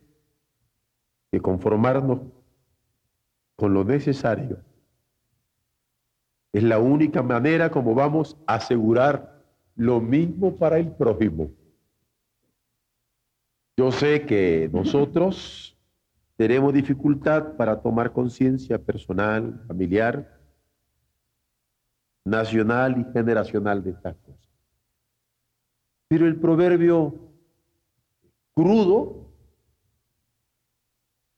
que 1.31 1.39
conformarnos 1.39 2.21
con 3.55 3.73
lo 3.73 3.83
necesario 3.83 4.63
es 6.53 6.63
la 6.63 6.79
única 6.79 7.23
manera 7.23 7.71
como 7.71 7.95
vamos 7.95 8.37
a 8.45 8.55
asegurar 8.55 9.41
lo 9.75 10.01
mismo 10.01 10.55
para 10.55 10.77
el 10.77 10.91
prójimo. 10.91 11.49
Yo 13.77 13.91
sé 13.91 14.25
que 14.25 14.69
nosotros 14.71 15.77
tenemos 16.35 16.73
dificultad 16.73 17.55
para 17.55 17.81
tomar 17.81 18.11
conciencia 18.11 18.77
personal, 18.77 19.63
familiar, 19.67 20.39
nacional 22.25 22.99
y 22.99 23.13
generacional 23.13 23.83
de 23.83 23.91
estas 23.91 24.15
cosas. 24.17 24.49
Pero 26.09 26.27
el 26.27 26.35
proverbio 26.35 27.30
crudo, 28.53 29.21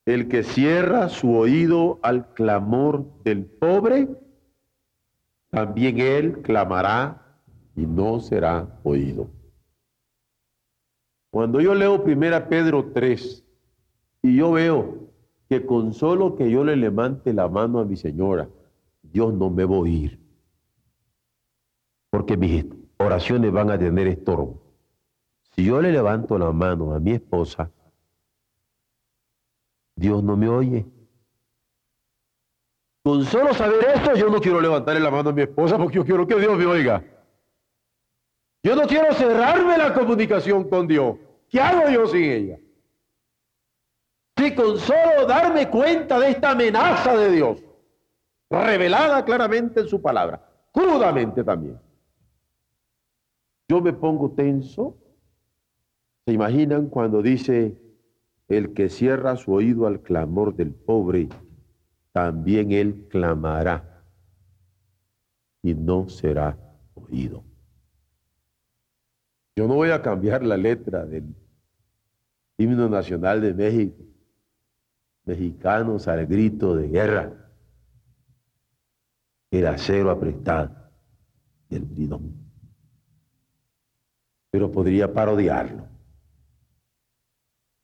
el 0.05 0.27
que 0.27 0.43
cierra 0.43 1.09
su 1.09 1.35
oído 1.35 1.99
al 2.01 2.33
clamor 2.33 3.05
del 3.23 3.45
pobre, 3.45 4.09
también 5.49 5.99
él 5.99 6.41
clamará 6.41 7.39
y 7.75 7.85
no 7.85 8.19
será 8.19 8.79
oído. 8.83 9.29
Cuando 11.31 11.61
yo 11.61 11.73
leo 11.73 12.03
1 12.03 12.49
Pedro 12.49 12.91
3, 12.93 13.43
Y 14.25 14.37
yo 14.37 14.53
veo 14.53 15.09
que 15.49 15.65
con 15.65 15.93
solo 15.93 16.35
que 16.35 16.49
yo 16.49 16.63
le 16.63 16.75
levante 16.77 17.33
la 17.33 17.49
mano 17.49 17.79
a 17.79 17.85
mi 17.85 17.97
señora, 17.97 18.47
Dios 19.01 19.33
no 19.33 19.49
me 19.49 19.65
va 19.65 19.75
a 19.75 19.79
oír. 19.79 20.19
Porque 22.09 22.37
mis 22.37 22.65
oraciones 22.97 23.51
van 23.51 23.69
a 23.69 23.77
tener 23.77 24.07
estorbo. 24.07 24.62
Si 25.55 25.63
yo 25.63 25.81
le 25.81 25.91
levanto 25.91 26.37
la 26.37 26.51
mano 26.51 26.93
a 26.93 26.99
mi 26.99 27.11
esposa, 27.11 27.69
Dios 29.95 30.23
no 30.23 30.35
me 30.35 30.49
oye. 30.49 30.85
Con 33.03 33.23
solo 33.25 33.53
saber 33.53 33.85
esto, 33.95 34.15
yo 34.15 34.29
no 34.29 34.39
quiero 34.39 34.59
levantarle 34.61 34.99
la 34.99 35.11
mano 35.11 35.29
a 35.29 35.33
mi 35.33 35.43
esposa 35.43 35.77
porque 35.77 35.97
yo 35.97 36.05
quiero 36.05 36.25
que 36.25 36.39
Dios 36.39 36.57
me 36.57 36.65
oiga. 36.65 37.03
Yo 38.63 38.75
no 38.75 38.87
quiero 38.87 39.13
cerrarme 39.13 39.77
la 39.77 39.93
comunicación 39.93 40.69
con 40.69 40.87
Dios. 40.87 41.17
¿Qué 41.49 41.59
hago 41.59 41.89
yo 41.89 42.07
sin 42.07 42.23
ella? 42.23 42.59
Si 44.37 44.55
con 44.55 44.79
solo 44.79 45.27
darme 45.27 45.69
cuenta 45.69 46.17
de 46.17 46.31
esta 46.31 46.51
amenaza 46.51 47.15
de 47.15 47.31
Dios, 47.31 47.63
revelada 48.49 49.23
claramente 49.23 49.81
en 49.81 49.87
su 49.87 50.01
palabra, 50.01 50.49
crudamente 50.71 51.43
también, 51.43 51.79
yo 53.67 53.81
me 53.81 53.93
pongo 53.93 54.31
tenso. 54.31 54.97
¿Se 56.25 56.31
imaginan 56.31 56.87
cuando 56.87 57.21
dice 57.21 57.77
el 58.47 58.73
que 58.73 58.89
cierra 58.89 59.35
su 59.35 59.51
oído 59.51 59.87
al 59.87 60.01
clamor 60.01 60.55
del 60.55 60.71
pobre, 60.71 61.27
también 62.13 62.71
él 62.71 63.07
clamará 63.09 64.05
y 65.61 65.73
no 65.73 66.07
será 66.07 66.57
oído? 66.93 67.43
Yo 69.55 69.67
no 69.67 69.75
voy 69.75 69.91
a 69.91 70.01
cambiar 70.01 70.43
la 70.43 70.55
letra 70.55 71.05
del 71.05 71.35
himno 72.57 72.87
nacional 72.87 73.41
de 73.41 73.53
México. 73.53 74.03
Mexicanos 75.25 76.07
al 76.07 76.25
grito 76.25 76.75
de 76.75 76.87
guerra. 76.87 77.51
El 79.51 79.67
acero 79.67 80.09
aprestado 80.09 80.89
y 81.69 81.75
el 81.75 81.83
bridón. 81.83 82.33
Pero 84.49 84.71
podría 84.71 85.13
parodiarlo. 85.13 85.92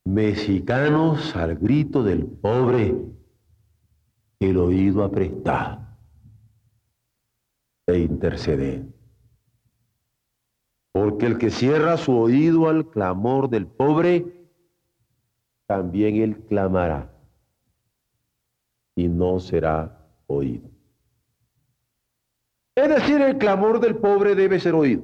Mexicanos 0.06 1.36
al 1.36 1.56
grito 1.56 2.04
del 2.04 2.26
pobre, 2.26 2.96
el 4.40 4.58
oído 4.58 5.04
aprestado 5.04 5.88
e 7.88 8.00
interceder. 8.00 8.86
Porque 10.92 11.26
el 11.26 11.38
que 11.38 11.50
cierra 11.50 11.98
su 11.98 12.18
oído 12.18 12.68
al 12.70 12.90
clamor 12.90 13.50
del 13.50 13.68
pobre, 13.68 14.48
también 15.68 16.16
él 16.16 16.38
clamará 16.48 17.12
y 18.96 19.08
no 19.08 19.40
será 19.40 20.08
oído. 20.28 20.70
Es 22.76 22.90
decir, 22.90 23.22
el 23.22 23.38
clamor 23.38 23.80
del 23.80 23.98
pobre 23.98 24.36
debe 24.36 24.60
ser 24.60 24.74
oído. 24.74 25.04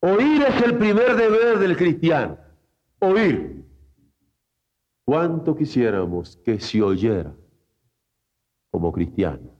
Oír 0.00 0.42
es 0.42 0.62
el 0.62 0.78
primer 0.78 1.14
deber 1.16 1.58
del 1.58 1.76
cristiano. 1.76 2.38
Oír. 3.00 3.64
¿Cuánto 5.04 5.56
quisiéramos 5.56 6.36
que 6.38 6.60
se 6.60 6.82
oyera 6.82 7.34
como 8.70 8.92
cristiano 8.92 9.50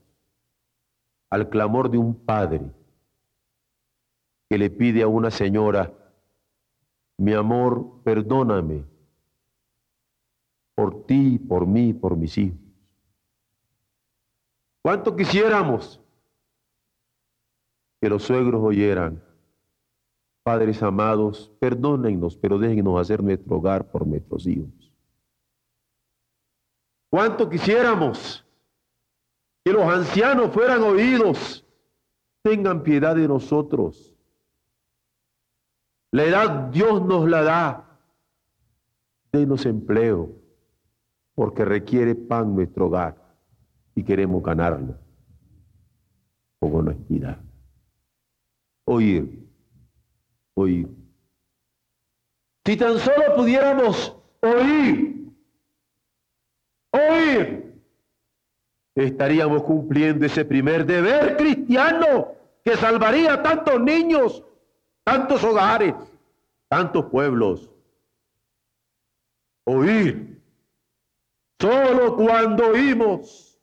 al 1.29 1.49
clamor 1.49 1.89
de 1.89 1.97
un 1.97 2.25
padre 2.25 2.71
que 4.49 4.57
le 4.57 4.69
pide 4.69 5.03
a 5.03 5.07
una 5.07 5.29
señora, 5.29 5.93
mi 7.17 7.33
amor, 7.33 8.01
perdóname 8.03 8.85
por 10.75 11.05
ti, 11.05 11.37
por 11.37 11.67
mí, 11.67 11.93
por 11.93 12.15
mis 12.15 12.37
hijos. 12.37 12.57
¿Cuánto 14.81 15.15
quisiéramos 15.15 16.01
que 18.01 18.09
los 18.09 18.23
suegros 18.23 18.61
oyeran? 18.63 19.21
Padres 20.49 20.81
amados, 20.81 21.51
perdónennos, 21.59 22.35
pero 22.35 22.57
déjennos 22.57 22.99
hacer 22.99 23.21
nuestro 23.21 23.57
hogar 23.57 23.91
por 23.91 24.07
nuestros 24.07 24.47
hijos. 24.47 24.91
¿Cuánto 27.11 27.47
quisiéramos 27.47 28.43
que 29.63 29.71
los 29.71 29.83
ancianos 29.83 30.51
fueran 30.51 30.81
oídos? 30.81 31.63
Tengan 32.41 32.81
piedad 32.81 33.15
de 33.15 33.27
nosotros. 33.27 34.15
La 36.09 36.23
edad 36.23 36.71
Dios 36.71 37.05
nos 37.05 37.29
la 37.29 37.43
da. 37.43 37.99
Denos 39.31 39.67
empleo, 39.67 40.31
porque 41.35 41.63
requiere 41.63 42.15
pan 42.15 42.55
nuestro 42.55 42.87
hogar 42.87 43.35
y 43.93 44.03
queremos 44.03 44.41
ganarlo 44.41 44.97
con 46.59 46.73
honestidad. 46.73 47.39
Oír, 48.85 49.48
oír. 50.59 50.87
Si 52.65 52.77
tan 52.77 52.99
solo 52.99 53.35
pudiéramos 53.35 54.15
oír, 54.41 55.31
oír, 56.91 57.73
estaríamos 58.95 59.63
cumpliendo 59.63 60.25
ese 60.25 60.45
primer 60.45 60.85
deber 60.85 61.37
cristiano 61.37 62.33
que 62.63 62.75
salvaría 62.75 63.33
a 63.33 63.43
tantos 63.43 63.79
niños 63.81 64.43
tantos 65.09 65.43
hogares, 65.43 65.95
tantos 66.67 67.05
pueblos. 67.05 67.67
Oír. 69.65 70.39
Solo 71.59 72.15
cuando 72.15 72.67
oímos 72.67 73.59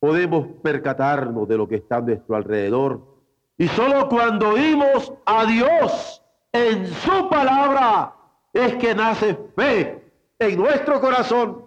podemos 0.00 0.48
percatarnos 0.62 1.46
de 1.46 1.56
lo 1.56 1.68
que 1.68 1.76
está 1.76 1.96
a 1.96 2.00
nuestro 2.00 2.34
alrededor. 2.34 3.19
Y 3.60 3.68
solo 3.68 4.08
cuando 4.08 4.54
oímos 4.54 5.12
a 5.26 5.44
Dios 5.44 6.22
en 6.50 6.86
su 6.86 7.28
palabra 7.28 8.10
es 8.54 8.74
que 8.76 8.94
nace 8.94 9.36
fe 9.54 10.02
en 10.38 10.56
nuestro 10.56 10.98
corazón. 10.98 11.66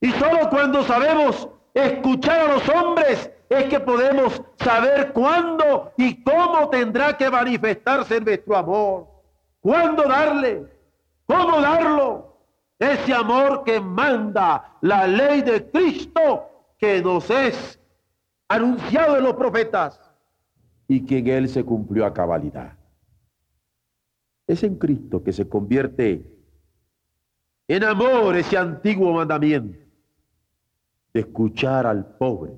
Y 0.00 0.10
solo 0.12 0.48
cuando 0.48 0.82
sabemos 0.84 1.50
escuchar 1.74 2.40
a 2.40 2.54
los 2.54 2.66
hombres 2.70 3.30
es 3.50 3.64
que 3.64 3.78
podemos 3.78 4.40
saber 4.56 5.12
cuándo 5.12 5.92
y 5.98 6.24
cómo 6.24 6.70
tendrá 6.70 7.14
que 7.14 7.28
manifestarse 7.28 8.18
nuestro 8.18 8.56
amor. 8.56 9.06
¿Cuándo 9.60 10.04
darle? 10.04 10.64
¿Cómo 11.26 11.60
darlo? 11.60 12.38
Ese 12.78 13.12
amor 13.12 13.64
que 13.64 13.78
manda 13.78 14.78
la 14.80 15.06
ley 15.06 15.42
de 15.42 15.70
Cristo 15.70 16.48
que 16.78 17.02
nos 17.02 17.28
es 17.28 17.78
anunciado 18.48 19.18
en 19.18 19.24
los 19.24 19.34
profetas 19.34 20.00
y 20.88 21.04
que 21.04 21.18
en 21.18 21.28
él 21.28 21.48
se 21.48 21.64
cumplió 21.64 22.04
a 22.06 22.12
cabalidad. 22.12 22.78
Es 24.46 24.62
en 24.62 24.76
Cristo 24.76 25.22
que 25.22 25.32
se 25.32 25.48
convierte 25.48 26.24
en 27.68 27.84
amor 27.84 28.36
ese 28.36 28.58
antiguo 28.58 29.12
mandamiento 29.12 29.78
de 31.14 31.20
escuchar 31.20 31.86
al 31.86 32.16
pobre 32.16 32.52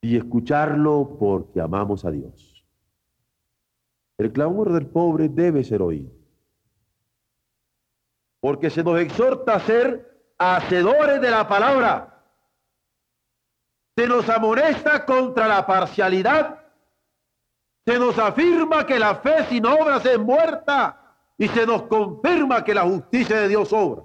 y 0.00 0.16
escucharlo 0.16 1.16
porque 1.18 1.60
amamos 1.60 2.04
a 2.04 2.10
Dios. 2.10 2.64
El 4.18 4.32
clamor 4.32 4.72
del 4.72 4.86
pobre 4.86 5.28
debe 5.28 5.64
ser 5.64 5.80
oído, 5.82 6.10
porque 8.40 8.68
se 8.70 8.84
nos 8.84 9.00
exhorta 9.00 9.54
a 9.54 9.60
ser 9.60 10.34
hacedores 10.38 11.20
de 11.20 11.30
la 11.30 11.48
palabra. 11.48 12.19
Se 14.00 14.08
nos 14.08 14.26
amonesta 14.30 15.04
contra 15.04 15.46
la 15.46 15.66
parcialidad. 15.66 16.58
Se 17.84 17.98
nos 17.98 18.18
afirma 18.18 18.86
que 18.86 18.98
la 18.98 19.16
fe 19.16 19.44
sin 19.50 19.66
obras 19.66 20.06
es 20.06 20.18
muerta 20.18 21.18
y 21.36 21.46
se 21.48 21.66
nos 21.66 21.82
confirma 21.82 22.64
que 22.64 22.72
la 22.72 22.84
justicia 22.84 23.38
de 23.42 23.48
Dios 23.48 23.70
obra 23.74 24.02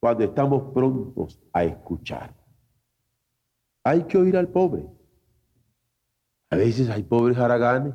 cuando 0.00 0.24
estamos 0.24 0.72
prontos 0.74 1.40
a 1.52 1.62
escuchar. 1.62 2.34
Hay 3.84 4.02
que 4.02 4.18
oír 4.18 4.36
al 4.36 4.48
pobre. 4.48 4.84
A 6.50 6.56
veces 6.56 6.90
hay 6.90 7.04
pobres 7.04 7.38
haraganes. 7.38 7.94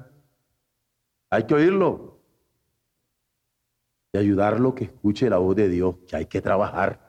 Hay 1.31 1.43
que 1.43 1.53
oírlo. 1.53 2.21
Y 4.13 4.19
ayudarlo 4.19 4.73
que 4.73 4.85
escuche 4.85 5.29
la 5.29 5.39
voz 5.39 5.57
de 5.57 5.67
Dios, 5.67 5.97
que 6.07 6.15
hay 6.15 6.27
que 6.27 6.41
trabajar. 6.41 7.03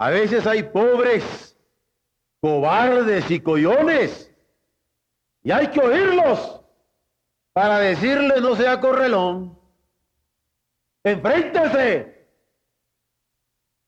A 0.00 0.10
veces 0.10 0.44
hay 0.44 0.64
pobres, 0.64 1.47
cobardes 2.40 3.30
y 3.30 3.40
coyones. 3.40 4.32
Y 5.42 5.50
hay 5.50 5.68
que 5.68 5.80
oírlos 5.80 6.60
para 7.52 7.78
decirle 7.78 8.40
no 8.40 8.54
sea 8.54 8.80
correlón. 8.80 9.58
Enfréntese. 11.02 12.28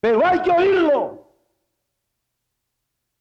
Pero 0.00 0.24
hay 0.24 0.42
que 0.42 0.50
oírlo. 0.50 1.20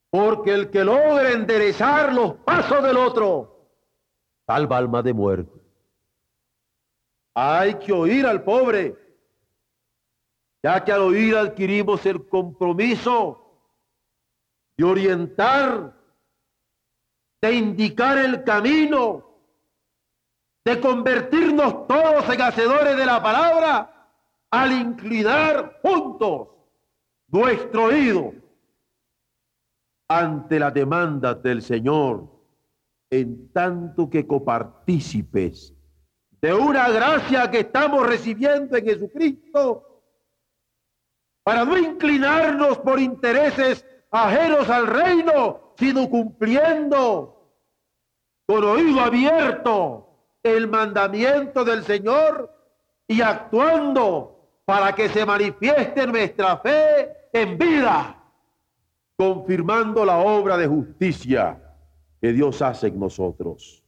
Porque 0.09 0.53
el 0.53 0.71
que 0.71 0.83
logra 0.83 1.31
enderezar 1.31 2.13
los 2.13 2.35
pasos 2.37 2.81
del 2.81 2.97
otro, 2.97 3.67
salva 4.47 4.77
alma 4.77 5.03
de 5.03 5.13
muerte. 5.13 5.59
Hay 7.35 7.75
que 7.75 7.93
oír 7.93 8.25
al 8.25 8.43
pobre, 8.43 8.95
ya 10.63 10.83
que 10.83 10.91
al 10.91 11.01
oír 11.01 11.37
adquirimos 11.37 12.05
el 12.07 12.27
compromiso 12.27 13.48
de 14.79 14.85
orientar, 14.85 15.93
de 17.41 17.53
indicar 17.53 18.17
el 18.17 18.45
camino, 18.45 19.25
de 20.63 20.79
convertirnos 20.79 21.85
todos 21.85 22.29
en 22.29 22.41
hacedores 22.41 22.95
de 22.95 23.05
la 23.05 23.21
palabra 23.21 24.09
al 24.49 24.71
inclinar 24.71 25.81
juntos 25.81 26.47
nuestro 27.27 27.83
oído 27.87 28.31
ante 30.07 30.57
la 30.57 30.71
demanda 30.71 31.33
del 31.33 31.61
Señor, 31.61 32.29
en 33.09 33.51
tanto 33.51 34.09
que 34.09 34.25
copartícipes 34.25 35.75
de 36.41 36.53
una 36.53 36.89
gracia 36.89 37.51
que 37.51 37.59
estamos 37.59 38.07
recibiendo 38.07 38.77
en 38.77 38.85
Jesucristo, 38.85 40.03
para 41.43 41.65
no 41.65 41.77
inclinarnos 41.77 42.77
por 42.79 42.97
intereses 42.97 43.85
ajenos 44.12 44.69
al 44.69 44.88
reino, 44.88 45.74
sino 45.78 46.10
cumpliendo 46.10 47.36
con 48.45 48.63
oído 48.63 49.00
abierto 49.02 50.08
el 50.43 50.67
mandamiento 50.67 51.63
del 51.63 51.84
Señor 51.84 52.52
y 53.08 53.22
actuando 53.22 54.62
para 54.65 54.93
que 54.93 55.10
se 55.10 55.26
manifieste 55.26 56.08
nuestra 56.08 56.58
fe 56.58 57.30
en 57.34 57.58
vida, 57.58 58.24
confirmando 59.15 60.06
la 60.06 60.17
obra 60.17 60.58
de 60.58 60.67
justicia 60.67 61.62
que 62.22 62.34
Dios 62.34 62.62
hace 62.62 62.88
en 62.88 63.00
nosotros. 63.00 63.84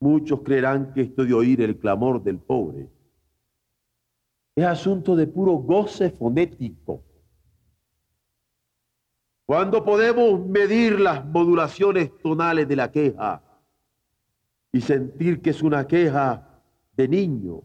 Muchos 0.00 0.40
creerán 0.40 0.92
que 0.92 1.02
esto 1.02 1.24
de 1.24 1.34
oír 1.34 1.60
el 1.60 1.78
clamor 1.78 2.22
del 2.22 2.38
pobre 2.38 2.88
es 4.56 4.64
asunto 4.64 5.16
de 5.16 5.26
puro 5.26 5.52
goce 5.52 6.10
fonético. 6.10 7.02
Cuando 9.50 9.82
podemos 9.84 10.46
medir 10.46 11.00
las 11.00 11.26
modulaciones 11.26 12.16
tonales 12.18 12.68
de 12.68 12.76
la 12.76 12.88
queja 12.88 13.42
y 14.70 14.80
sentir 14.80 15.42
que 15.42 15.50
es 15.50 15.60
una 15.60 15.88
queja 15.88 16.62
de 16.92 17.08
niño 17.08 17.60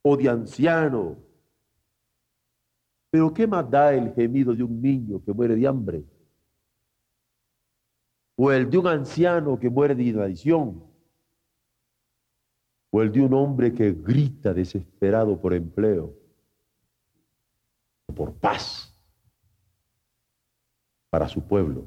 o 0.00 0.16
de 0.16 0.30
anciano, 0.30 1.18
pero 3.10 3.34
¿qué 3.34 3.46
más 3.46 3.70
da 3.70 3.92
el 3.92 4.14
gemido 4.14 4.54
de 4.54 4.62
un 4.62 4.80
niño 4.80 5.22
que 5.22 5.34
muere 5.34 5.56
de 5.56 5.66
hambre? 5.66 6.02
O 8.36 8.50
el 8.50 8.70
de 8.70 8.78
un 8.78 8.86
anciano 8.86 9.58
que 9.58 9.68
muere 9.68 9.94
de 9.94 10.04
inanición 10.04 10.82
o 12.88 13.02
el 13.02 13.12
de 13.12 13.20
un 13.20 13.34
hombre 13.34 13.74
que 13.74 13.92
grita 13.92 14.54
desesperado 14.54 15.38
por 15.38 15.52
empleo, 15.52 16.14
por 18.14 18.32
paz 18.32 18.95
para 21.10 21.28
su 21.28 21.46
pueblo. 21.46 21.86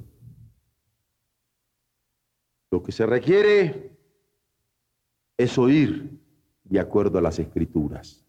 Lo 2.72 2.84
que 2.84 2.92
se 2.92 3.06
requiere 3.06 3.98
es 5.38 5.58
oír 5.58 6.20
de 6.64 6.80
acuerdo 6.80 7.18
a 7.18 7.22
las 7.22 7.40
escrituras. 7.40 8.26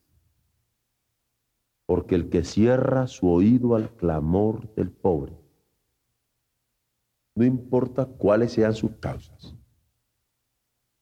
Porque 1.87 2.15
el 2.15 2.31
que 2.31 2.45
cierra 2.45 3.07
su 3.07 3.29
oído 3.29 3.75
al 3.75 3.95
clamor 3.97 4.73
del 4.75 4.91
pobre, 4.91 5.37
no 7.35 7.45
importa 7.45 8.07
cuáles 8.07 8.53
sean 8.53 8.75
sus 8.75 8.93
causas, 8.97 9.57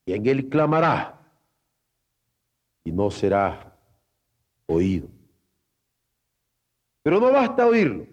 y 0.05 0.13
en 0.13 0.25
él 0.25 0.49
clamará 0.49 1.15
y 2.83 2.91
no 2.91 3.11
será 3.11 3.77
oído. 4.65 5.07
Pero 7.03 7.19
no 7.19 7.31
basta 7.31 7.67
oírlo. 7.67 8.07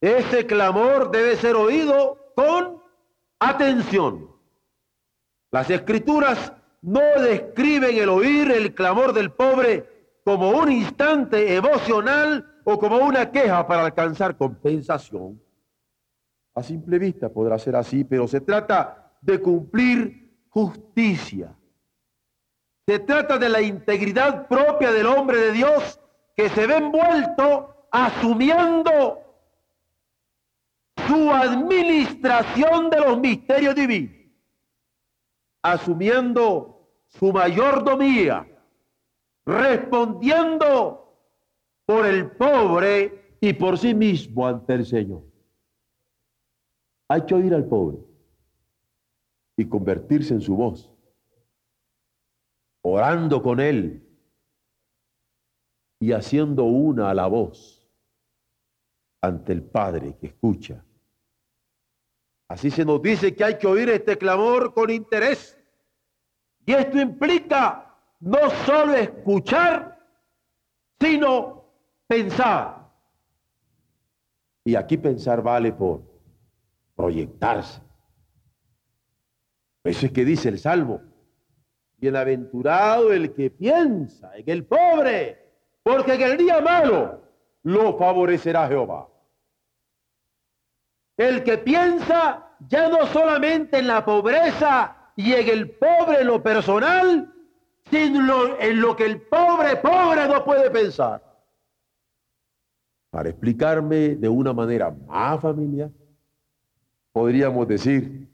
Ese 0.00 0.46
clamor 0.46 1.10
debe 1.10 1.36
ser 1.36 1.56
oído 1.56 2.32
con 2.34 2.82
atención. 3.38 4.30
Las 5.50 5.68
escrituras 5.70 6.52
no 6.82 7.00
describen 7.20 7.96
el 7.96 8.08
oír 8.08 8.50
el 8.50 8.74
clamor 8.74 9.12
del 9.12 9.32
pobre 9.32 10.20
como 10.24 10.50
un 10.50 10.70
instante 10.72 11.54
emocional 11.54 12.62
o 12.64 12.78
como 12.78 12.98
una 12.98 13.30
queja 13.30 13.66
para 13.66 13.84
alcanzar 13.84 14.36
compensación. 14.36 15.42
A 16.54 16.62
simple 16.62 16.98
vista 16.98 17.28
podrá 17.28 17.58
ser 17.58 17.76
así, 17.76 18.04
pero 18.04 18.26
se 18.26 18.40
trata 18.40 19.16
de 19.20 19.40
cumplir 19.40 20.46
justicia 20.48 21.54
se 22.90 22.98
trata 22.98 23.38
de 23.38 23.48
la 23.48 23.62
integridad 23.62 24.48
propia 24.48 24.90
del 24.90 25.06
hombre 25.06 25.38
de 25.38 25.52
Dios 25.52 26.00
que 26.34 26.48
se 26.48 26.66
ve 26.66 26.78
envuelto 26.78 27.86
asumiendo 27.92 29.29
su 31.10 31.28
administración 31.32 32.88
de 32.88 33.00
los 33.00 33.18
misterios 33.18 33.74
divinos, 33.74 34.14
asumiendo 35.60 36.88
su 37.08 37.32
mayordomía, 37.32 38.46
respondiendo 39.44 41.18
por 41.84 42.06
el 42.06 42.30
pobre 42.30 43.36
y 43.40 43.52
por 43.54 43.76
sí 43.76 43.92
mismo 43.92 44.46
ante 44.46 44.74
el 44.74 44.86
Señor. 44.86 45.24
Hay 47.08 47.22
que 47.22 47.34
oír 47.34 47.54
al 47.54 47.64
pobre 47.64 47.98
y 49.56 49.68
convertirse 49.68 50.34
en 50.34 50.40
su 50.40 50.54
voz 50.54 50.92
orando 52.82 53.42
con 53.42 53.58
Él 53.58 54.06
y 55.98 56.12
haciendo 56.12 56.64
una 56.64 57.10
a 57.10 57.14
la 57.14 57.26
voz 57.26 57.84
ante 59.20 59.52
el 59.52 59.64
Padre 59.64 60.16
que 60.16 60.28
escucha. 60.28 60.84
Así 62.50 62.68
se 62.68 62.84
nos 62.84 63.00
dice 63.00 63.32
que 63.32 63.44
hay 63.44 63.58
que 63.58 63.66
oír 63.68 63.88
este 63.90 64.18
clamor 64.18 64.74
con 64.74 64.90
interés. 64.90 65.56
Y 66.66 66.72
esto 66.72 66.98
implica 66.98 67.94
no 68.18 68.50
solo 68.66 68.94
escuchar, 68.94 69.96
sino 70.98 71.64
pensar. 72.08 72.90
Y 74.64 74.74
aquí 74.74 74.98
pensar 74.98 75.44
vale 75.44 75.72
por 75.72 76.02
proyectarse. 76.96 77.80
Eso 79.84 80.06
es 80.06 80.12
que 80.12 80.24
dice 80.24 80.48
el 80.48 80.58
Salmo. 80.58 81.02
Bienaventurado 81.98 83.12
el 83.12 83.32
que 83.32 83.50
piensa 83.50 84.36
en 84.36 84.50
el 84.50 84.64
pobre, 84.64 85.52
porque 85.84 86.14
en 86.14 86.22
el 86.22 86.36
día 86.36 86.60
malo 86.60 87.22
lo 87.62 87.96
favorecerá 87.96 88.66
Jehová. 88.66 89.09
El 91.20 91.44
que 91.44 91.58
piensa 91.58 92.48
ya 92.66 92.88
no 92.88 93.06
solamente 93.08 93.78
en 93.78 93.88
la 93.88 94.02
pobreza 94.06 94.96
y 95.14 95.34
en 95.34 95.50
el 95.50 95.70
pobre 95.72 96.24
lo 96.24 96.42
personal, 96.42 97.30
sino 97.90 98.58
en 98.58 98.80
lo 98.80 98.96
que 98.96 99.04
el 99.04 99.20
pobre 99.20 99.76
pobre 99.76 100.26
no 100.26 100.42
puede 100.42 100.70
pensar. 100.70 101.22
Para 103.10 103.28
explicarme 103.28 104.16
de 104.16 104.30
una 104.30 104.54
manera 104.54 104.90
más 104.90 105.38
familiar, 105.42 105.90
podríamos 107.12 107.68
decir, 107.68 108.26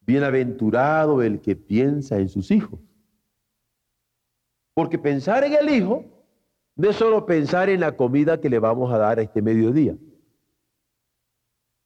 Bienaventurado 0.00 1.22
el 1.22 1.40
que 1.40 1.54
piensa 1.54 2.18
en 2.18 2.28
sus 2.28 2.50
hijos. 2.50 2.80
Porque 4.74 4.98
pensar 4.98 5.44
en 5.44 5.54
el 5.54 5.68
hijo 5.68 6.04
no 6.74 6.90
es 6.90 6.96
solo 6.96 7.24
pensar 7.24 7.68
en 7.68 7.78
la 7.78 7.96
comida 7.96 8.40
que 8.40 8.50
le 8.50 8.58
vamos 8.58 8.92
a 8.92 8.98
dar 8.98 9.20
a 9.20 9.22
este 9.22 9.40
mediodía, 9.40 9.94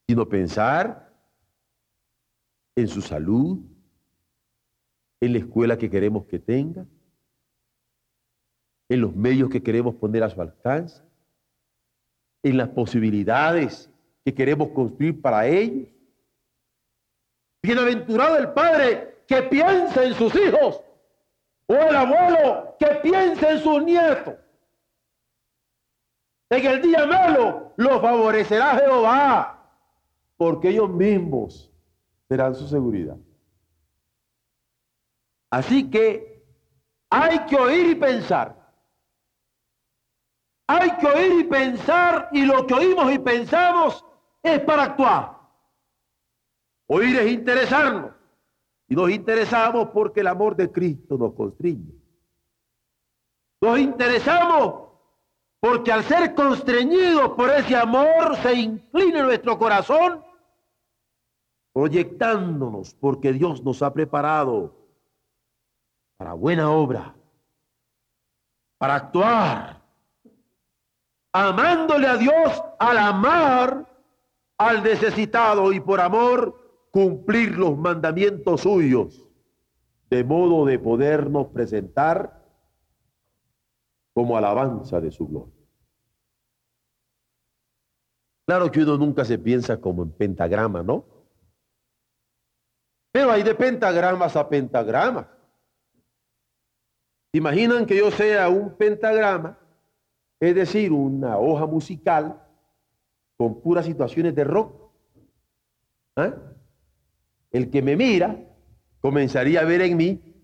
sino 0.06 0.28
pensar 0.28 1.12
en 2.76 2.88
su 2.88 3.00
salud, 3.00 3.58
en 5.20 5.32
la 5.32 5.38
escuela 5.38 5.78
que 5.78 5.88
queremos 5.88 6.26
que 6.26 6.38
tenga, 6.38 6.84
en 8.88 9.00
los 9.00 9.14
medios 9.14 9.48
que 9.48 9.62
queremos 9.62 9.94
poner 9.94 10.22
a 10.22 10.30
su 10.30 10.40
alcance, 10.40 11.02
en 12.42 12.56
las 12.58 12.68
posibilidades 12.68 13.90
que 14.24 14.34
queremos 14.34 14.68
construir 14.70 15.20
para 15.20 15.46
ellos. 15.46 15.88
Bienaventurado 17.62 18.36
el 18.36 18.52
padre 18.52 19.22
que 19.26 19.42
piensa 19.42 20.04
en 20.04 20.14
sus 20.14 20.34
hijos 20.34 20.82
o 21.66 21.74
el 21.74 21.96
abuelo 21.96 22.76
que 22.78 22.86
piensa 23.02 23.52
en 23.52 23.58
sus 23.60 23.82
nietos. 23.82 24.34
En 26.50 26.66
el 26.66 26.82
día 26.82 27.06
malo 27.06 27.72
lo 27.76 28.00
favorecerá 28.00 28.76
Jehová, 28.76 29.53
porque 30.36 30.70
ellos 30.70 30.90
mismos 30.90 31.72
serán 32.28 32.54
su 32.54 32.66
seguridad. 32.66 33.16
Así 35.50 35.88
que 35.88 36.44
hay 37.10 37.46
que 37.46 37.56
oír 37.56 37.90
y 37.90 37.94
pensar. 37.94 38.64
Hay 40.66 40.90
que 40.96 41.06
oír 41.06 41.40
y 41.40 41.44
pensar 41.44 42.28
y 42.32 42.44
lo 42.44 42.66
que 42.66 42.74
oímos 42.74 43.12
y 43.12 43.18
pensamos 43.18 44.04
es 44.42 44.60
para 44.60 44.84
actuar. 44.84 45.38
Oír 46.86 47.16
es 47.16 47.32
interesarnos, 47.32 48.12
Y 48.88 48.94
nos 48.94 49.10
interesamos 49.10 49.88
porque 49.90 50.20
el 50.20 50.26
amor 50.26 50.56
de 50.56 50.70
Cristo 50.70 51.16
nos 51.16 51.34
constriñe. 51.34 51.94
Nos 53.60 53.78
interesamos 53.78 54.93
porque 55.64 55.90
al 55.90 56.04
ser 56.04 56.34
constreñidos 56.34 57.30
por 57.30 57.48
ese 57.48 57.74
amor 57.74 58.36
se 58.42 58.52
inclina 58.52 59.22
nuestro 59.22 59.58
corazón, 59.58 60.22
proyectándonos 61.72 62.92
porque 62.92 63.32
Dios 63.32 63.64
nos 63.64 63.82
ha 63.82 63.90
preparado 63.90 64.76
para 66.18 66.34
buena 66.34 66.70
obra, 66.70 67.14
para 68.76 68.96
actuar, 68.96 69.80
amándole 71.32 72.08
a 72.08 72.18
Dios 72.18 72.62
al 72.78 72.98
amar 72.98 73.86
al 74.58 74.82
necesitado 74.82 75.72
y 75.72 75.80
por 75.80 75.98
amor 75.98 76.90
cumplir 76.90 77.56
los 77.56 77.74
mandamientos 77.78 78.60
suyos, 78.60 79.26
de 80.10 80.24
modo 80.24 80.66
de 80.66 80.78
podernos 80.78 81.46
presentar 81.46 82.44
como 84.12 84.36
alabanza 84.36 85.00
de 85.00 85.10
su 85.10 85.26
gloria. 85.26 85.53
Claro 88.46 88.70
que 88.70 88.80
uno 88.82 88.96
nunca 88.98 89.24
se 89.24 89.38
piensa 89.38 89.80
como 89.80 90.02
en 90.02 90.10
pentagrama, 90.10 90.82
¿no? 90.82 91.04
Pero 93.12 93.30
hay 93.30 93.42
de 93.42 93.54
pentagramas 93.54 94.36
a 94.36 94.48
pentagramas. 94.48 95.26
Imaginan 97.32 97.86
que 97.86 97.96
yo 97.96 98.10
sea 98.10 98.48
un 98.48 98.76
pentagrama, 98.76 99.58
es 100.40 100.54
decir, 100.54 100.92
una 100.92 101.38
hoja 101.38 101.66
musical 101.66 102.40
con 103.36 103.60
puras 103.60 103.86
situaciones 103.86 104.34
de 104.34 104.44
rock. 104.44 104.90
¿Ah? 106.16 106.34
El 107.50 107.70
que 107.70 107.82
me 107.82 107.96
mira 107.96 108.36
comenzaría 109.00 109.60
a 109.60 109.64
ver 109.64 109.82
en 109.82 109.96
mí 109.96 110.34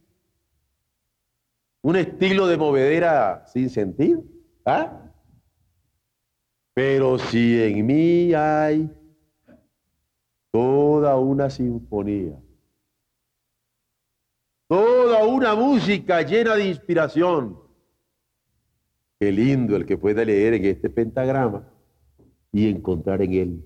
un 1.82 1.96
estilo 1.96 2.46
de 2.46 2.56
movedera 2.56 3.44
sin 3.46 3.70
sentido. 3.70 4.22
¿Ah? 4.64 5.09
Pero 6.82 7.18
si 7.18 7.62
en 7.62 7.84
mí 7.84 8.32
hay 8.32 8.90
toda 10.50 11.14
una 11.18 11.50
sinfonía, 11.50 12.40
toda 14.66 15.26
una 15.26 15.54
música 15.54 16.22
llena 16.22 16.56
de 16.56 16.68
inspiración, 16.68 17.60
qué 19.18 19.30
lindo 19.30 19.76
el 19.76 19.84
que 19.84 19.98
pueda 19.98 20.24
leer 20.24 20.54
en 20.54 20.64
este 20.64 20.88
pentagrama 20.88 21.70
y 22.50 22.70
encontrar 22.70 23.20
en 23.20 23.34
él 23.34 23.64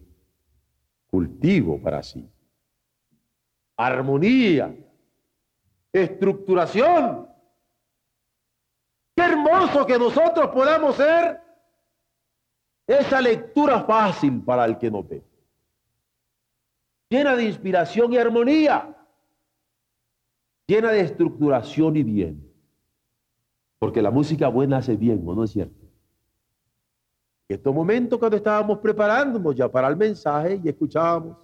cultivo 1.07 1.81
para 1.81 2.03
sí, 2.03 2.29
armonía, 3.77 4.75
estructuración. 5.93 7.29
Qué 9.15 9.23
hermoso 9.23 9.87
que 9.87 10.01
nosotros 10.01 10.49
podamos 10.49 10.97
ser 10.97 11.44
esa 12.87 13.21
lectura 13.21 13.83
fácil 13.85 14.43
para 14.43 14.65
el 14.65 14.79
que 14.79 14.91
no 14.91 15.03
ve, 15.03 15.23
llena 17.09 17.35
de 17.35 17.45
inspiración 17.45 18.13
y 18.13 18.19
armonía, 18.19 18.97
llena 20.67 20.91
de 20.91 21.01
estructuración 21.01 21.97
y 21.97 22.03
bien, 22.03 22.53
porque 23.79 24.03
la 24.03 24.11
música 24.11 24.49
buena 24.49 24.79
hace 24.79 24.97
bien, 24.97 25.25
¿no 25.25 25.45
es 25.45 25.51
cierto? 25.51 25.85
En 27.49 27.57
estos 27.57 27.75
momentos 27.75 28.19
cuando 28.19 28.37
estábamos 28.37 28.79
preparándonos 28.79 29.55
ya 29.55 29.71
para 29.71 29.89
el 29.89 29.97
mensaje 29.97 30.61
y 30.63 30.69
escuchábamos 30.69 31.37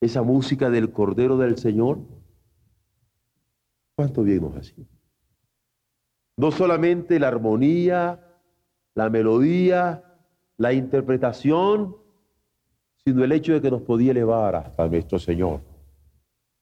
esa 0.00 0.22
música 0.22 0.70
del 0.70 0.92
Cordero 0.92 1.36
del 1.36 1.56
Señor, 1.58 2.00
cuánto 3.96 4.22
bien 4.22 4.42
nos 4.42 4.56
hacía. 4.56 4.84
No 6.36 6.52
solamente 6.52 7.18
la 7.18 7.28
armonía, 7.28 8.27
la 8.98 9.10
melodía, 9.10 10.02
la 10.56 10.72
interpretación, 10.72 11.96
sino 13.04 13.22
el 13.22 13.30
hecho 13.30 13.52
de 13.52 13.62
que 13.62 13.70
nos 13.70 13.82
podía 13.82 14.10
elevar 14.10 14.56
hasta 14.56 14.88
nuestro 14.88 15.20
Señor, 15.20 15.60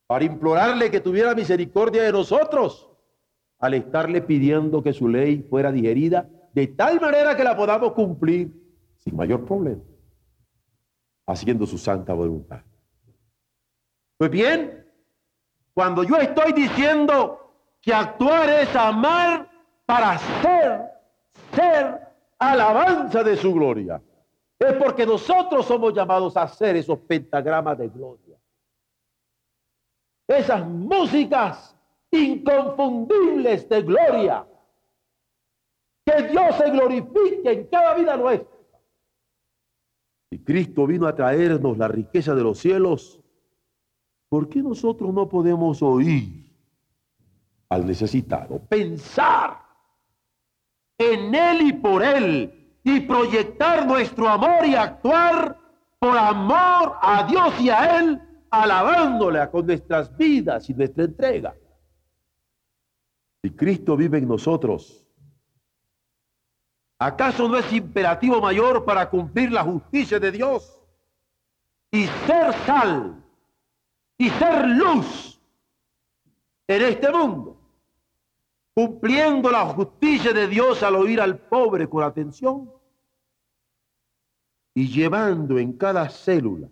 para 0.07 0.27
implorarle 0.27 0.90
que 0.90 1.01
tuviera 1.01 1.35
misericordia 1.35 2.03
de 2.03 2.12
nosotros, 2.12 2.90
al 3.59 3.72
estarle 3.72 4.20
pidiendo 4.20 4.83
que 4.83 4.92
su 4.92 5.09
ley 5.09 5.46
fuera 5.49 5.72
digerida 5.72 6.29
de 6.53 6.66
tal 6.66 7.01
manera 7.01 7.35
que 7.35 7.42
la 7.42 7.57
podamos 7.57 7.92
cumplir 7.92 8.53
sin 8.99 9.16
mayor 9.16 9.46
problema, 9.46 9.81
haciendo 11.27 11.64
su 11.64 11.79
santa 11.79 12.12
voluntad. 12.12 12.61
Pues 14.18 14.31
bien, 14.31 14.87
cuando 15.72 16.05
yo 16.05 16.16
estoy 16.16 16.53
diciendo 16.53 17.55
que 17.81 17.94
actuar 17.94 18.51
es 18.51 18.77
amar 18.77 19.49
para 19.87 20.18
ser, 20.18 20.83
ser 21.55 22.06
alabanza 22.38 23.22
de 23.22 23.37
su 23.37 23.53
gloria, 23.53 24.03
es 24.59 24.72
porque 24.75 25.07
nosotros 25.07 25.66
somos 25.66 25.92
llamados 25.94 26.37
a 26.37 26.42
hacer 26.42 26.77
esos 26.77 26.99
pentagramas 27.01 27.79
de 27.79 27.88
gloria. 27.88 28.38
Esas 30.27 30.66
músicas 30.66 31.77
inconfundibles 32.11 33.68
de 33.68 33.83
gloria 33.83 34.46
que 36.05 36.22
Dios 36.22 36.57
se 36.57 36.70
glorifique 36.70 37.53
en 37.53 37.66
cada 37.66 37.94
vida 37.94 38.16
nuestra. 38.16 38.57
Si 40.31 40.38
Cristo 40.42 40.87
vino 40.87 41.07
a 41.07 41.14
traernos 41.14 41.79
la 41.79 41.88
riqueza 41.88 42.35
de 42.35 42.42
los 42.42 42.59
cielos, 42.59 43.20
¿por 44.29 44.49
qué 44.49 44.62
nosotros 44.62 45.12
no 45.12 45.29
podemos 45.29 45.83
oír 45.83 46.46
al 47.68 47.87
necesitado, 47.87 48.61
pensar 48.61 49.65
en 50.99 51.35
Él 51.35 51.63
y 51.63 51.73
por 51.73 52.03
Él 52.03 52.79
y 52.85 53.01
proyectar 53.01 53.87
nuestro 53.87 54.29
amor 54.29 54.65
y 54.67 54.75
actuar 54.75 55.59
por 55.99 56.17
amor 56.17 56.97
a 57.01 57.27
Dios 57.29 57.61
y 57.61 57.71
a 57.71 57.99
Él, 57.99 58.21
alabándole 58.51 59.49
con 59.51 59.67
nuestras 59.67 60.15
vidas 60.17 60.69
y 60.71 60.75
nuestra 60.75 61.05
entrega? 61.05 61.55
Si 63.43 63.51
Cristo 63.51 63.97
vive 63.97 64.19
en 64.19 64.29
nosotros, 64.29 65.07
¿Acaso 66.99 67.49
no 67.49 67.59
es 67.59 67.71
imperativo 67.73 68.41
mayor 68.41 68.85
para 68.85 69.11
cumplir 69.11 69.53
la 69.53 69.63
justicia 69.63 70.19
de 70.19 70.33
Dios? 70.33 70.81
Y 71.91 72.07
ser 72.27 72.55
sal 72.65 73.23
y 74.17 74.31
ser 74.31 74.67
luz 74.67 75.39
en 76.67 76.83
este 76.83 77.11
mundo, 77.13 77.56
cumpliendo 78.77 79.51
la 79.51 79.65
justicia 79.69 80.35
de 80.35 80.47
Dios 80.49 80.83
al 80.83 80.97
oír 80.97 81.19
al 81.19 81.39
pobre 81.39 81.89
con 81.89 82.05
atención 82.05 82.71
y 84.75 84.89
llevando 84.89 85.59
en 85.59 85.79
cada 85.79 86.11
célula, 86.11 86.69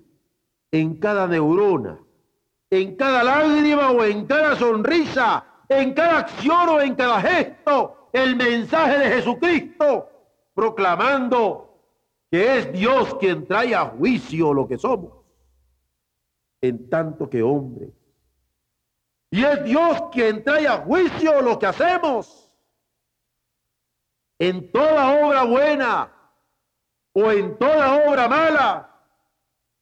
en 0.70 0.96
cada 0.96 1.26
neurona, 1.26 1.98
en 2.68 2.94
cada 2.96 3.24
lágrima 3.24 3.90
o 3.90 4.04
en 4.04 4.26
cada 4.26 4.54
sonrisa, 4.54 5.46
en 5.66 5.94
cada 5.94 6.18
acción 6.18 6.68
o 6.68 6.80
en 6.82 6.94
cada 6.94 7.22
gesto, 7.22 8.10
el 8.12 8.36
mensaje 8.36 8.98
de 8.98 9.08
Jesucristo 9.16 10.06
proclamando 10.52 11.74
que 12.30 12.58
es 12.58 12.72
Dios 12.74 13.14
quien 13.14 13.46
trae 13.46 13.74
a 13.74 13.86
juicio 13.86 14.52
lo 14.52 14.68
que 14.68 14.76
somos, 14.76 15.24
en 16.60 16.90
tanto 16.90 17.30
que 17.30 17.42
hombre. 17.42 17.94
Y 19.34 19.44
es 19.44 19.64
Dios 19.64 20.00
quien 20.12 20.44
trae 20.44 20.68
a 20.68 20.84
juicio 20.84 21.42
lo 21.42 21.58
que 21.58 21.66
hacemos. 21.66 22.48
En 24.38 24.70
toda 24.70 25.26
obra 25.26 25.42
buena 25.42 26.12
o 27.12 27.32
en 27.32 27.58
toda 27.58 28.06
obra 28.08 28.28
mala, 28.28 28.96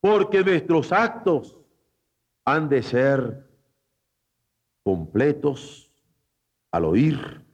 porque 0.01 0.43
nuestros 0.43 0.91
actos 0.91 1.55
han 2.47 2.71
de 2.71 2.83
ser 2.83 3.47
completos 4.83 5.93
al 6.71 6.87
oír, 6.87 7.45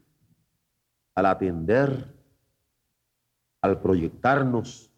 al 1.16 1.26
atender 1.26 2.14
al 3.60 3.82
proyectarnos 3.82 4.88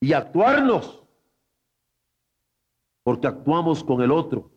y 0.00 0.14
actuarnos, 0.14 1.04
porque 3.02 3.26
actuamos 3.26 3.84
con 3.84 4.00
el 4.00 4.10
otro, 4.10 4.51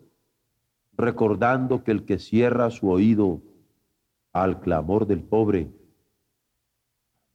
recordando 0.97 1.83
que 1.83 1.91
el 1.91 2.05
que 2.05 2.19
cierra 2.19 2.69
su 2.69 2.89
oído 2.89 3.41
al 4.33 4.59
clamor 4.59 5.07
del 5.07 5.23
pobre, 5.23 5.71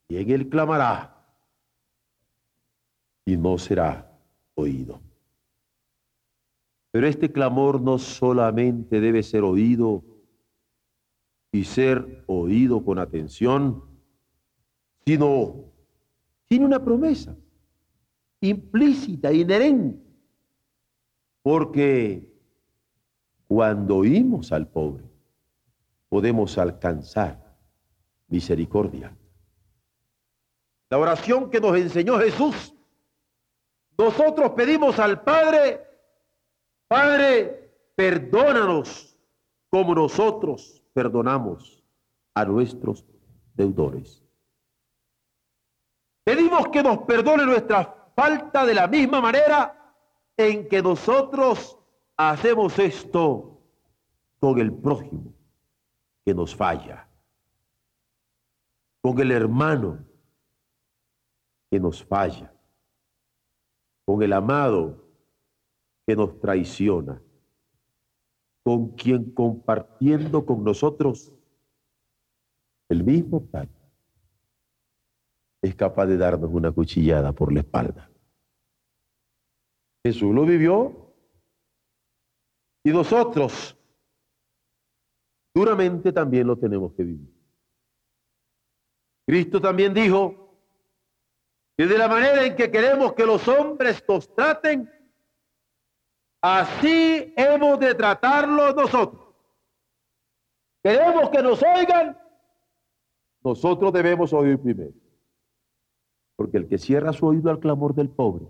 y 0.08 0.16
en 0.16 0.30
él 0.30 0.48
clamará 0.48 1.16
y 3.24 3.36
no 3.36 3.58
será 3.58 4.10
oído. 4.54 5.00
Pero 6.90 7.06
este 7.06 7.30
clamor 7.30 7.80
no 7.80 7.98
solamente 7.98 9.00
debe 9.00 9.22
ser 9.22 9.44
oído 9.44 10.02
y 11.52 11.64
ser 11.64 12.24
oído 12.26 12.84
con 12.84 12.98
atención, 12.98 13.84
sino 15.06 15.64
tiene 16.48 16.64
una 16.64 16.84
promesa 16.84 17.36
implícita, 18.40 19.32
inherente, 19.32 20.02
porque 21.42 22.29
Cuando 23.50 23.96
oímos 23.96 24.52
al 24.52 24.68
pobre, 24.68 25.02
podemos 26.08 26.56
alcanzar 26.56 27.52
misericordia. 28.28 29.12
La 30.88 30.98
oración 30.98 31.50
que 31.50 31.60
nos 31.60 31.76
enseñó 31.76 32.20
Jesús, 32.20 32.72
nosotros 33.98 34.52
pedimos 34.52 35.00
al 35.00 35.24
Padre, 35.24 35.84
Padre, 36.86 37.72
perdónanos 37.96 39.18
como 39.68 39.96
nosotros 39.96 40.84
perdonamos 40.92 41.82
a 42.34 42.44
nuestros 42.44 43.04
deudores. 43.54 44.22
Pedimos 46.22 46.68
que 46.68 46.84
nos 46.84 46.98
perdone 46.98 47.44
nuestra 47.44 48.12
falta 48.14 48.64
de 48.64 48.74
la 48.74 48.86
misma 48.86 49.20
manera 49.20 49.96
en 50.36 50.68
que 50.68 50.80
nosotros 50.80 51.79
hacemos 52.28 52.78
esto 52.78 53.59
con 54.38 54.59
el 54.59 54.72
prójimo 54.72 55.33
que 56.24 56.35
nos 56.35 56.54
falla, 56.54 57.09
con 59.00 59.18
el 59.20 59.30
hermano 59.30 60.04
que 61.70 61.80
nos 61.80 62.04
falla, 62.04 62.52
con 64.04 64.22
el 64.22 64.33
amado 64.35 65.02
que 66.06 66.14
nos 66.14 66.38
traiciona, 66.40 67.22
con 68.62 68.90
quien 68.90 69.33
compartiendo 69.33 70.44
con 70.44 70.62
nosotros 70.62 71.33
el 72.90 73.02
mismo 73.02 73.46
pan 73.46 73.68
es 75.62 75.74
capaz 75.74 76.06
de 76.06 76.18
darnos 76.18 76.50
una 76.52 76.72
cuchillada 76.72 77.33
por 77.33 77.52
la 77.52 77.61
espalda. 77.61 78.11
Jesús 80.04 80.35
lo 80.35 80.44
vivió 80.44 80.99
y 82.82 82.90
nosotros 82.90 83.76
duramente 85.54 86.12
también 86.12 86.46
lo 86.46 86.56
tenemos 86.56 86.92
que 86.94 87.04
vivir. 87.04 87.34
Cristo 89.26 89.60
también 89.60 89.92
dijo 89.92 90.56
que 91.76 91.86
de 91.86 91.98
la 91.98 92.08
manera 92.08 92.44
en 92.44 92.56
que 92.56 92.70
queremos 92.70 93.12
que 93.12 93.26
los 93.26 93.46
hombres 93.48 94.02
nos 94.08 94.34
traten, 94.34 94.90
así 96.40 97.32
hemos 97.36 97.78
de 97.78 97.94
tratarlos 97.94 98.74
nosotros. 98.74 99.34
Queremos 100.82 101.28
que 101.30 101.42
nos 101.42 101.62
oigan, 101.62 102.18
nosotros 103.42 103.92
debemos 103.92 104.32
oír 104.32 104.58
primero. 104.58 104.94
Porque 106.36 106.56
el 106.56 106.68
que 106.68 106.78
cierra 106.78 107.12
su 107.12 107.26
oído 107.26 107.50
al 107.50 107.60
clamor 107.60 107.94
del 107.94 108.08
pobre, 108.08 108.46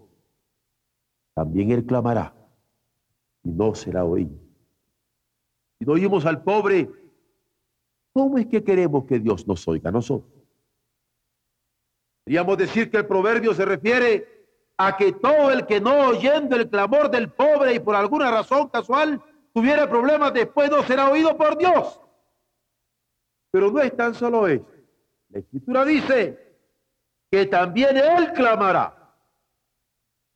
también 1.34 1.72
él 1.72 1.84
clamará 1.84 2.39
y 3.42 3.50
no 3.50 3.74
será 3.74 4.04
oído. 4.04 4.38
Si 5.78 5.84
no 5.84 5.92
oímos 5.92 6.26
al 6.26 6.42
pobre, 6.42 6.90
¿cómo 8.12 8.38
es 8.38 8.46
que 8.46 8.62
queremos 8.62 9.04
que 9.06 9.18
Dios 9.18 9.46
nos 9.46 9.66
oiga 9.66 9.88
a 9.88 9.92
nosotros? 9.92 10.30
Podríamos 12.24 12.58
decir 12.58 12.90
que 12.90 12.98
el 12.98 13.06
proverbio 13.06 13.54
se 13.54 13.64
refiere 13.64 14.40
a 14.76 14.96
que 14.96 15.12
todo 15.12 15.50
el 15.50 15.66
que 15.66 15.80
no 15.80 16.08
oyendo 16.08 16.56
el 16.56 16.68
clamor 16.68 17.10
del 17.10 17.30
pobre 17.30 17.74
y 17.74 17.80
por 17.80 17.94
alguna 17.94 18.30
razón 18.30 18.68
casual 18.68 19.22
tuviera 19.52 19.88
problemas 19.88 20.32
después 20.32 20.70
no 20.70 20.82
será 20.82 21.10
oído 21.10 21.36
por 21.36 21.56
Dios. 21.58 22.00
Pero 23.50 23.70
no 23.70 23.80
es 23.80 23.96
tan 23.96 24.14
solo 24.14 24.46
eso. 24.46 24.66
La 25.30 25.40
escritura 25.40 25.84
dice 25.84 26.56
que 27.30 27.46
también 27.46 27.96
él 27.96 28.32
clamará 28.32 29.14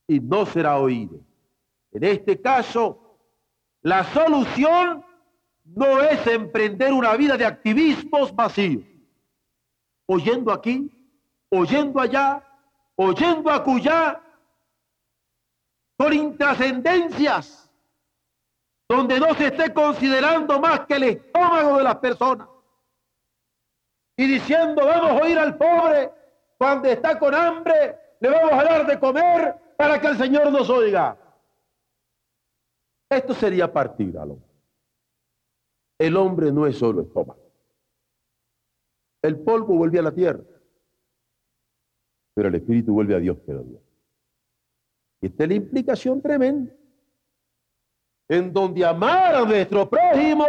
y 0.06 0.20
no 0.20 0.46
será 0.46 0.78
oído. 0.78 1.20
En 1.94 2.02
este 2.02 2.40
caso, 2.40 3.18
la 3.82 4.02
solución 4.12 5.04
no 5.64 6.00
es 6.02 6.26
emprender 6.26 6.92
una 6.92 7.14
vida 7.16 7.36
de 7.36 7.46
activismos 7.46 8.34
vacíos, 8.34 8.82
oyendo 10.06 10.52
aquí, 10.52 10.90
oyendo 11.50 12.00
allá, 12.00 12.42
oyendo 12.96 13.48
acullá, 13.48 14.20
con 15.96 16.12
intrascendencias, 16.12 17.70
donde 18.88 19.20
no 19.20 19.32
se 19.34 19.46
esté 19.46 19.72
considerando 19.72 20.60
más 20.60 20.80
que 20.86 20.94
el 20.94 21.04
estómago 21.04 21.78
de 21.78 21.84
las 21.84 21.96
personas, 21.96 22.48
y 24.16 24.26
diciendo, 24.26 24.84
vamos 24.84 25.12
a 25.12 25.24
oír 25.24 25.38
al 25.38 25.56
pobre, 25.56 26.10
cuando 26.58 26.88
está 26.88 27.16
con 27.20 27.32
hambre, 27.32 27.96
le 28.18 28.30
vamos 28.30 28.52
a 28.52 28.64
dar 28.64 28.86
de 28.86 28.98
comer 28.98 29.54
para 29.76 30.00
que 30.00 30.08
el 30.08 30.18
Señor 30.18 30.50
nos 30.50 30.68
oiga. 30.68 31.16
Esto 33.14 33.34
sería 33.34 33.72
partir 33.72 34.18
al 34.18 34.32
hombre. 34.32 34.50
El 35.98 36.16
hombre 36.16 36.50
no 36.50 36.66
es 36.66 36.76
solo 36.76 37.02
estómago. 37.02 37.40
El 39.22 39.38
polvo 39.38 39.76
vuelve 39.76 40.00
a 40.00 40.02
la 40.02 40.12
tierra, 40.12 40.42
pero 42.34 42.48
el 42.48 42.56
espíritu 42.56 42.92
vuelve 42.92 43.14
a 43.14 43.20
Dios 43.20 43.38
pero 43.46 43.62
Dios. 43.62 43.80
Y 45.20 45.26
esta 45.26 45.44
es 45.44 45.48
la 45.48 45.54
implicación 45.54 46.20
tremenda, 46.20 46.74
en 48.28 48.52
donde 48.52 48.84
amar 48.84 49.36
a 49.36 49.44
nuestro 49.44 49.88
prójimo 49.88 50.46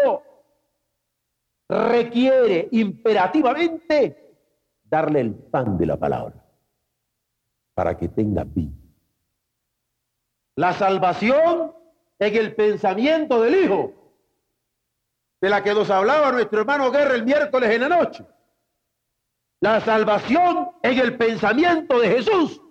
requiere 1.69 2.67
imperativamente 2.71 4.35
darle 4.83 5.21
el 5.21 5.33
pan 5.35 5.77
de 5.77 5.85
la 5.85 5.97
palabra 5.97 6.43
para 7.73 7.95
que 7.95 8.09
tenga 8.09 8.43
vida. 8.43 8.73
La 10.55 10.73
salvación 10.73 11.84
en 12.19 12.35
el 12.35 12.55
pensamiento 12.55 13.41
del 13.41 13.63
Hijo, 13.63 13.93
de 15.41 15.49
la 15.49 15.63
que 15.63 15.73
nos 15.73 15.89
hablaba 15.89 16.31
nuestro 16.31 16.61
hermano 16.61 16.91
Guerra 16.91 17.15
el 17.15 17.25
miércoles 17.25 17.69
en 17.71 17.81
la 17.81 17.89
noche. 17.89 18.25
La 19.61 19.81
salvación 19.81 20.71
en 20.81 20.99
el 20.99 21.17
pensamiento 21.17 21.99
de 21.99 22.09
Jesús 22.09 22.61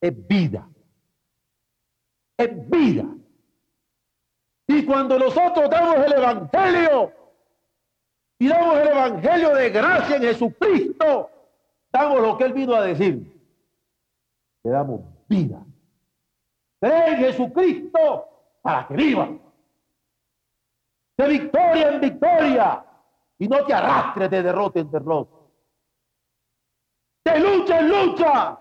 es 0.00 0.26
vida. 0.26 0.68
Es 2.36 2.70
vida. 2.70 3.04
Y 4.68 4.84
cuando 4.84 5.18
nosotros 5.18 5.70
damos 5.70 5.96
el 6.04 6.12
Evangelio, 6.12 7.12
y 8.38 8.48
damos 8.48 8.78
el 8.78 8.88
Evangelio 8.88 9.54
de 9.54 9.70
gracia 9.70 10.16
en 10.16 10.22
Jesucristo, 10.22 11.30
damos 11.90 12.20
lo 12.20 12.36
que 12.36 12.44
Él 12.44 12.52
vino 12.52 12.74
a 12.74 12.82
decir. 12.82 13.32
Le 14.64 14.70
damos 14.70 15.00
vida. 15.28 15.64
En 16.80 17.16
Jesucristo 17.16 18.35
para 18.66 18.88
que 18.88 18.96
viva. 18.96 19.28
De 21.16 21.28
victoria 21.28 21.94
en 21.94 22.00
victoria. 22.00 22.84
Y 23.38 23.46
no 23.46 23.64
te 23.64 23.72
arrastres 23.72 24.28
de 24.28 24.42
derrota 24.42 24.80
en 24.80 24.90
derrota. 24.90 25.36
De 27.24 27.38
lucha 27.38 27.78
en 27.78 27.88
lucha. 27.88 28.58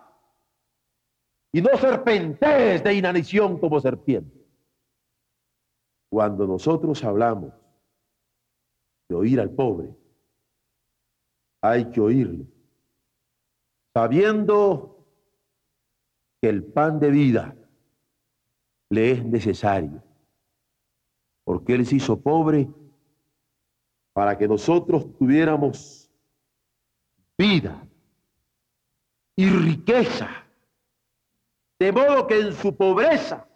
Y 1.54 1.60
no 1.60 1.76
serpentees 1.78 2.84
de 2.84 2.94
inanición 2.94 3.58
como 3.58 3.80
serpiente. 3.80 4.46
Cuando 6.12 6.46
nosotros 6.46 7.04
hablamos 7.04 7.52
de 9.10 9.16
oír 9.16 9.42
al 9.42 9.50
pobre, 9.50 9.98
hay 11.62 11.90
que 11.90 12.00
oírle, 12.00 12.46
sabiendo 13.92 15.04
que 16.40 16.50
el 16.50 16.64
pan 16.64 17.00
de 17.00 17.10
vida 17.10 17.56
le 18.90 19.12
es 19.12 19.26
necesario, 19.26 20.04
porque 21.44 21.76
Él 21.76 21.86
se 21.86 21.96
hizo 21.96 22.20
pobre 22.20 22.68
para 24.14 24.38
que 24.38 24.48
nosotros 24.48 25.14
tuviéramos 25.18 26.10
vida 27.38 27.86
y 29.36 29.50
riqueza, 29.50 30.30
de 31.80 31.92
modo 31.92 32.26
que 32.26 32.40
en 32.40 32.54
su 32.54 32.76
pobreza 32.76 33.48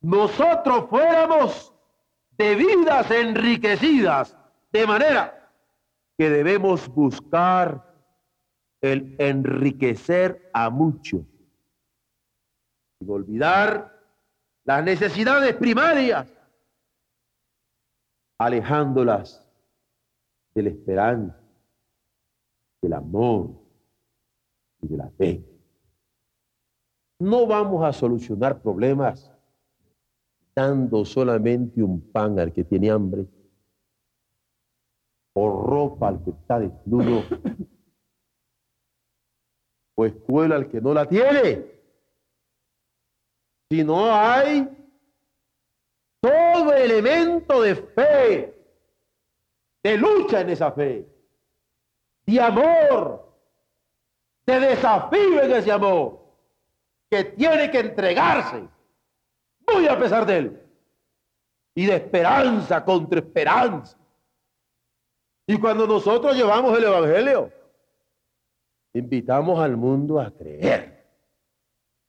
nosotros 0.00 0.86
fuéramos 0.90 1.72
de 2.32 2.54
vidas 2.56 3.10
enriquecidas 3.10 4.36
de 4.72 4.86
manera 4.86 5.52
que 6.18 6.30
debemos 6.30 6.88
buscar 6.88 7.94
el 8.80 9.14
enriquecer 9.18 10.50
a 10.52 10.68
muchos, 10.68 11.22
sin 12.98 13.10
olvidar 13.10 13.93
las 14.64 14.82
necesidades 14.82 15.54
primarias, 15.56 16.26
alejándolas 18.38 19.46
de 20.54 20.62
la 20.62 20.68
esperanza, 20.70 21.40
del 22.80 22.92
amor 22.94 23.50
y 24.80 24.88
de 24.88 24.96
la 24.96 25.10
fe. 25.10 25.44
No 27.20 27.46
vamos 27.46 27.84
a 27.84 27.92
solucionar 27.92 28.60
problemas 28.60 29.30
dando 30.54 31.04
solamente 31.04 31.82
un 31.82 32.00
pan 32.12 32.38
al 32.38 32.52
que 32.52 32.64
tiene 32.64 32.90
hambre 32.90 33.26
o 35.36 35.66
ropa 35.66 36.08
al 36.08 36.22
que 36.22 36.30
está 36.30 36.60
desnudo, 36.60 37.22
o 39.96 40.04
escuela 40.04 40.54
al 40.54 40.68
que 40.68 40.80
no 40.80 40.94
la 40.94 41.08
tiene. 41.08 41.73
Si 43.74 43.82
no 43.82 44.14
hay 44.14 44.68
todo 46.20 46.72
elemento 46.72 47.60
de 47.60 47.74
fe, 47.74 48.54
de 49.82 49.96
lucha 49.96 50.42
en 50.42 50.50
esa 50.50 50.70
fe, 50.70 51.04
de 52.24 52.40
amor, 52.40 53.36
de 54.46 54.60
desafío 54.60 55.42
en 55.42 55.52
ese 55.54 55.72
amor, 55.72 56.20
que 57.10 57.24
tiene 57.24 57.68
que 57.68 57.80
entregarse, 57.80 58.62
muy 59.66 59.88
a 59.88 59.98
pesar 59.98 60.24
de 60.24 60.36
él, 60.36 60.62
y 61.74 61.86
de 61.86 61.96
esperanza 61.96 62.84
contra 62.84 63.18
esperanza. 63.18 63.98
Y 65.48 65.58
cuando 65.58 65.84
nosotros 65.84 66.36
llevamos 66.36 66.78
el 66.78 66.84
Evangelio, 66.84 67.50
invitamos 68.92 69.58
al 69.58 69.76
mundo 69.76 70.20
a 70.20 70.30
creer, 70.30 70.93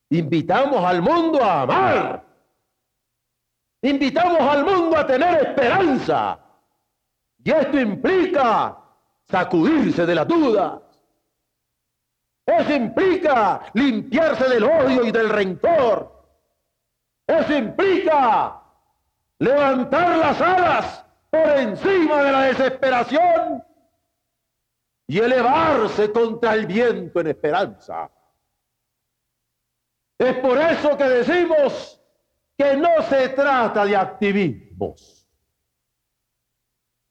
invitamos 0.10 0.84
al 0.84 1.02
mundo 1.02 1.44
a 1.44 1.62
amar, 1.62 2.26
invitamos 3.82 4.42
al 4.42 4.66
mundo 4.66 4.98
a 4.98 5.06
tener 5.06 5.48
esperanza. 5.48 6.40
Y 7.44 7.52
esto 7.52 7.80
implica 7.80 8.78
sacudirse 9.28 10.06
de 10.06 10.16
la 10.16 10.26
duda, 10.26 10.82
eso 12.46 12.74
implica 12.74 13.62
limpiarse 13.74 14.48
del 14.48 14.64
odio 14.64 15.04
y 15.06 15.12
del 15.12 15.30
rencor. 15.30 16.12
Eso 17.26 17.56
implica 17.56 18.62
levantar 19.40 20.18
las 20.18 20.40
alas 20.40 21.06
por 21.32 21.48
encima 21.58 22.22
de 22.22 22.32
la 22.32 22.42
desesperación 22.44 23.64
y 25.08 25.20
elevarse 25.20 26.12
contra 26.12 26.54
el 26.54 26.68
viento 26.68 27.20
en 27.20 27.28
esperanza. 27.28 28.12
Es 30.18 30.38
por 30.38 30.58
eso 30.58 30.98
que 30.98 31.04
decimos 31.04 32.02
que 32.58 32.78
no 32.78 33.02
se 33.04 33.30
trata 33.30 33.86
de 33.86 33.96
activismos 33.96 35.26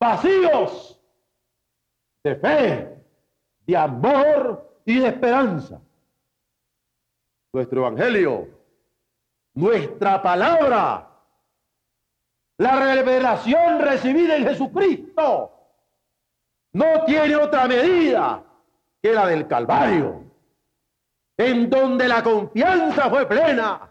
vacíos 0.04 1.00
de 2.22 2.36
fe, 2.36 3.04
de 3.66 3.76
amor 3.76 4.80
y 4.84 4.98
de 4.98 5.08
esperanza. 5.08 5.80
Nuestro 7.52 7.80
Evangelio, 7.80 8.48
nuestra 9.54 10.22
palabra, 10.22 11.10
la 12.58 12.94
revelación 12.94 13.80
recibida 13.80 14.36
en 14.36 14.44
Jesucristo, 14.44 15.52
no 16.72 17.04
tiene 17.06 17.36
otra 17.36 17.66
medida 17.66 18.44
que 19.00 19.12
la 19.12 19.26
del 19.26 19.46
Calvario, 19.46 20.24
en 21.36 21.68
donde 21.68 22.08
la 22.08 22.22
confianza 22.22 23.10
fue 23.10 23.26
plena, 23.26 23.90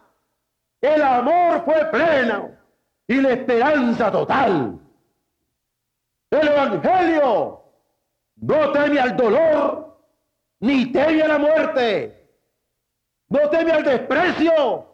el 0.81 1.01
amor 1.01 1.63
fue 1.65 1.85
pleno 1.85 2.51
y 3.07 3.15
la 3.15 3.33
esperanza 3.33 4.11
total. 4.11 4.79
El 6.29 6.47
Evangelio 6.47 7.61
no 8.37 8.71
teme 8.71 8.99
al 8.99 9.15
dolor, 9.15 9.97
ni 10.59 10.91
teme 10.91 11.21
a 11.21 11.27
la 11.27 11.37
muerte, 11.37 12.29
no 13.29 13.49
teme 13.49 13.71
al 13.71 13.83
desprecio, 13.83 14.85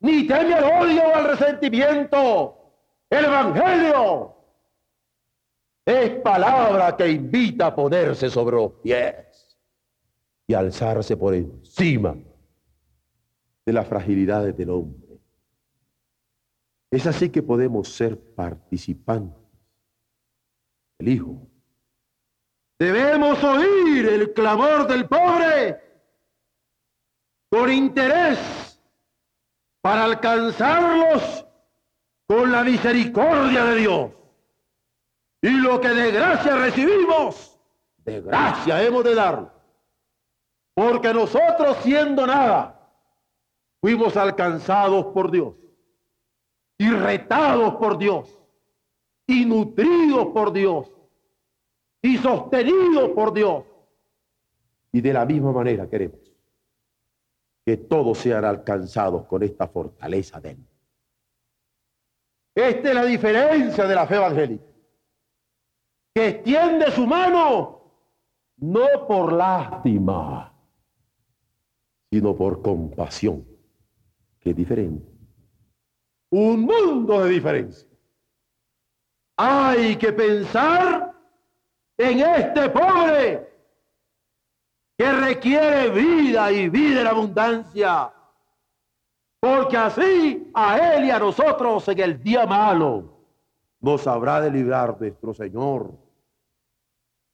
ni 0.00 0.26
teme 0.26 0.54
al 0.54 0.64
odio 0.64 1.02
o 1.04 1.14
al 1.14 1.24
resentimiento. 1.28 2.54
El 3.10 3.24
Evangelio 3.24 4.34
es 5.84 6.10
palabra 6.20 6.96
que 6.96 7.08
invita 7.10 7.66
a 7.66 7.74
ponerse 7.74 8.28
sobre 8.28 8.56
los 8.56 8.72
pies 8.82 9.58
y 10.46 10.54
alzarse 10.54 11.16
por 11.16 11.34
encima 11.78 12.16
de 13.64 13.72
las 13.72 13.86
fragilidades 13.86 14.56
del 14.56 14.70
hombre. 14.70 15.20
Es 16.90 17.06
así 17.06 17.30
que 17.30 17.42
podemos 17.42 17.88
ser 17.88 18.18
participantes. 18.18 19.36
El 20.98 21.08
Hijo 21.08 21.48
Debemos 22.78 23.42
oír 23.42 24.06
el 24.06 24.32
clamor 24.32 24.86
del 24.86 25.08
pobre 25.08 25.80
con 27.50 27.72
interés 27.72 28.80
para 29.80 30.04
alcanzarlos 30.04 31.44
con 32.28 32.52
la 32.52 32.62
misericordia 32.62 33.64
de 33.64 33.74
Dios. 33.76 34.12
Y 35.42 35.50
lo 35.50 35.80
que 35.80 35.88
de 35.88 36.12
gracia 36.12 36.56
recibimos, 36.56 37.58
de 38.04 38.20
gracia 38.20 38.80
hemos 38.80 39.02
de 39.02 39.14
darlo. 39.16 39.57
Porque 40.78 41.12
nosotros 41.12 41.76
siendo 41.82 42.24
nada, 42.24 42.88
fuimos 43.80 44.16
alcanzados 44.16 45.06
por 45.06 45.28
Dios 45.28 45.56
y 46.78 46.88
retados 46.88 47.74
por 47.74 47.98
Dios 47.98 48.38
y 49.26 49.44
nutridos 49.44 50.28
por 50.28 50.52
Dios 50.52 50.88
y 52.00 52.16
sostenido 52.18 53.12
por 53.12 53.34
Dios. 53.34 53.64
Y 54.92 55.00
de 55.00 55.12
la 55.12 55.26
misma 55.26 55.50
manera 55.50 55.90
queremos 55.90 56.20
que 57.66 57.76
todos 57.76 58.18
sean 58.18 58.44
alcanzados 58.44 59.26
con 59.26 59.42
esta 59.42 59.66
fortaleza 59.66 60.40
de 60.40 60.50
Él. 60.50 60.64
Esta 62.54 62.88
es 62.88 62.94
la 62.94 63.04
diferencia 63.04 63.84
de 63.84 63.94
la 63.96 64.06
fe 64.06 64.14
evangélica, 64.14 64.64
que 66.14 66.28
extiende 66.28 66.92
su 66.92 67.04
mano 67.04 67.82
no 68.58 68.86
por 69.08 69.32
lástima, 69.32 70.54
sino 72.10 72.34
por 72.34 72.62
compasión, 72.62 73.46
que 74.40 74.50
es 74.50 74.56
diferente. 74.56 75.06
Un 76.30 76.62
mundo 76.62 77.24
de 77.24 77.30
diferencia. 77.30 77.88
Hay 79.36 79.96
que 79.96 80.12
pensar 80.12 81.14
en 81.96 82.20
este 82.20 82.68
pobre 82.70 83.48
que 84.96 85.12
requiere 85.12 85.90
vida 85.90 86.50
y 86.50 86.68
vida 86.68 87.02
en 87.02 87.06
abundancia. 87.06 88.12
Porque 89.40 89.76
así 89.76 90.50
a 90.52 90.96
él 90.96 91.04
y 91.04 91.10
a 91.10 91.20
nosotros 91.20 91.86
en 91.88 92.00
el 92.00 92.22
día 92.22 92.46
malo 92.46 93.18
nos 93.80 94.06
habrá 94.08 94.40
de 94.40 94.50
librar 94.50 95.00
nuestro 95.00 95.32
Señor. 95.32 95.92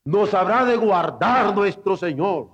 Nos 0.04 0.34
habrá 0.34 0.66
de 0.66 0.76
guardar 0.76 1.54
nuestro 1.54 1.96
Señor. 1.96 2.50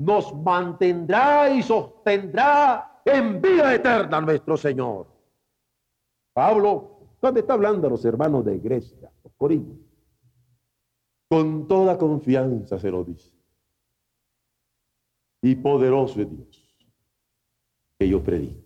Nos 0.00 0.34
mantendrá 0.34 1.50
y 1.50 1.62
sostendrá 1.62 3.02
en 3.04 3.40
vida 3.40 3.74
eterna 3.74 4.18
nuestro 4.22 4.56
Señor. 4.56 5.06
Pablo, 6.32 7.00
¿dónde 7.20 7.40
está 7.40 7.52
hablando 7.52 7.86
a 7.86 7.90
los 7.90 8.04
hermanos 8.06 8.42
de 8.46 8.58
Grecia, 8.58 9.12
los 9.22 9.34
Corintios? 9.34 9.86
Con 11.28 11.68
toda 11.68 11.98
confianza 11.98 12.78
se 12.78 12.90
lo 12.90 13.04
dice. 13.04 13.30
Y 15.42 15.54
poderoso 15.56 16.22
es 16.22 16.30
Dios 16.30 16.74
que 17.98 18.08
yo 18.08 18.22
predico. 18.22 18.62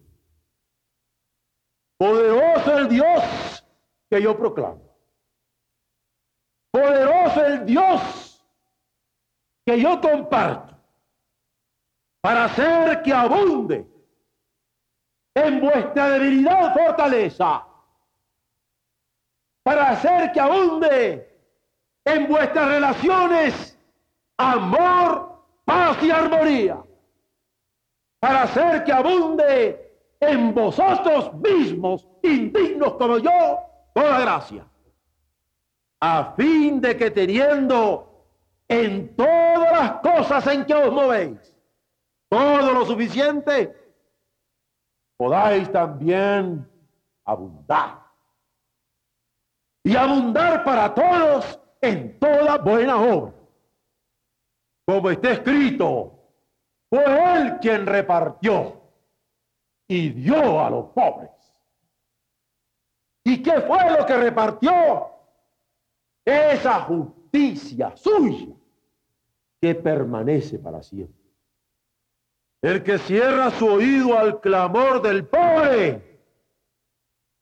Poderoso 1.97 2.79
el 2.79 2.89
Dios 2.89 3.65
que 4.09 4.23
yo 4.23 4.39
proclamo. 4.39 4.83
Poderoso 6.71 7.45
el 7.45 7.67
Dios 7.67 8.41
que 9.67 9.81
yo 9.81 10.01
comparto 10.01 10.74
para 12.25 12.45
hacer 12.45 13.03
que 13.03 13.13
abunde 13.13 13.87
en 15.35 15.61
vuestra 15.61 16.09
debilidad 16.09 16.73
fortaleza, 16.73 17.67
para 19.63 19.91
hacer 19.91 20.33
que 20.33 20.41
abunde 20.41 21.39
en 22.03 22.27
vuestras 22.27 22.67
relaciones 22.67 23.79
amor, 24.39 25.39
paz 25.67 26.03
y 26.03 26.11
armonía, 26.11 26.83
para 28.21 28.45
hacer 28.45 28.85
que 28.85 28.93
abunde 28.95 29.93
en 30.19 30.55
vosotros 30.55 31.31
mismos, 31.35 32.09
indignos 32.23 32.95
como 32.95 33.19
yo, 33.19 33.59
toda 33.93 34.21
gracia, 34.21 34.67
a 36.01 36.33
fin 36.33 36.81
de 36.81 36.97
que 36.97 37.11
teniendo 37.11 38.27
en 38.67 39.15
todas 39.15 39.73
las 39.73 39.93
cosas 40.01 40.47
en 40.47 40.65
que 40.65 40.73
os 40.73 40.91
movéis, 40.91 41.54
todo 42.35 42.73
lo 42.73 42.85
suficiente, 42.85 43.73
podáis 45.17 45.71
también 45.71 46.69
abundar. 47.25 48.03
Y 49.85 49.95
abundar 49.95 50.65
para 50.65 50.93
todos 50.93 51.61
en 51.81 52.19
toda 52.19 52.59
buena 52.59 53.01
obra. 53.01 53.35
Como 54.85 55.11
está 55.11 55.31
escrito, 55.33 56.19
fue 56.91 57.05
él 57.05 57.59
quien 57.61 57.87
repartió 57.87 58.83
y 59.87 60.11
dio 60.11 60.61
a 60.61 60.71
los 60.71 60.87
pobres. 60.87 61.31
¿Y 63.23 63.43
qué 63.43 63.61
fue 63.61 63.97
lo 63.97 64.05
que 64.05 64.17
repartió? 64.17 65.09
Esa 66.25 66.81
justicia 66.81 67.97
suya 67.97 68.55
que 69.61 69.75
permanece 69.77 70.59
para 70.59 70.83
siempre. 70.83 71.24
El 72.65 72.83
que 72.83 72.97
cierra 72.97 73.51
su 73.51 73.67
oído 73.67 74.19
al 74.19 74.41
clamor 74.41 75.03
del 75.03 75.27
pobre 75.27 76.19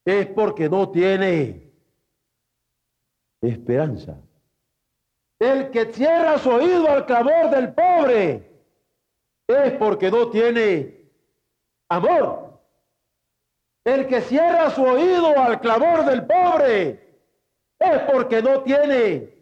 es 0.05 0.27
porque 0.27 0.69
no 0.69 0.91
tiene 0.91 1.71
esperanza. 3.41 4.17
El 5.39 5.71
que 5.71 5.93
cierra 5.93 6.39
su 6.39 6.51
oído 6.51 6.89
al 6.89 7.07
clamor 7.07 7.51
del 7.51 7.73
pobre 7.73 8.65
es 9.47 9.73
porque 9.75 10.11
no 10.11 10.29
tiene 10.29 11.09
amor. 11.89 12.61
El 13.85 14.09
que 14.09 14.23
cierra 14.23 14.71
su 14.71 14.83
oído 14.83 15.39
al 15.39 15.61
clamor 15.61 16.05
del 16.05 16.27
pobre 16.27 17.21
es 17.79 17.99
porque 18.13 18.43
no 18.43 18.65
tiene 18.65 19.37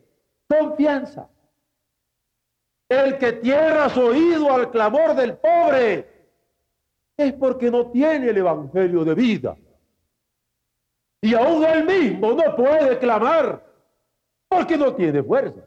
confianza. 0.47 1.31
El 2.91 3.18
que 3.18 3.41
cierra 3.41 3.88
su 3.88 4.01
oído 4.01 4.53
al 4.53 4.68
clamor 4.72 5.14
del 5.14 5.36
pobre 5.36 6.09
es 7.16 7.32
porque 7.34 7.70
no 7.70 7.88
tiene 7.93 8.30
el 8.30 8.38
evangelio 8.38 9.05
de 9.05 9.14
vida. 9.14 9.57
Y 11.20 11.32
aún 11.34 11.62
él 11.62 11.86
mismo 11.86 12.32
no 12.32 12.57
puede 12.57 12.99
clamar 12.99 13.64
porque 14.49 14.76
no 14.76 14.93
tiene 14.93 15.22
fuerza. 15.22 15.61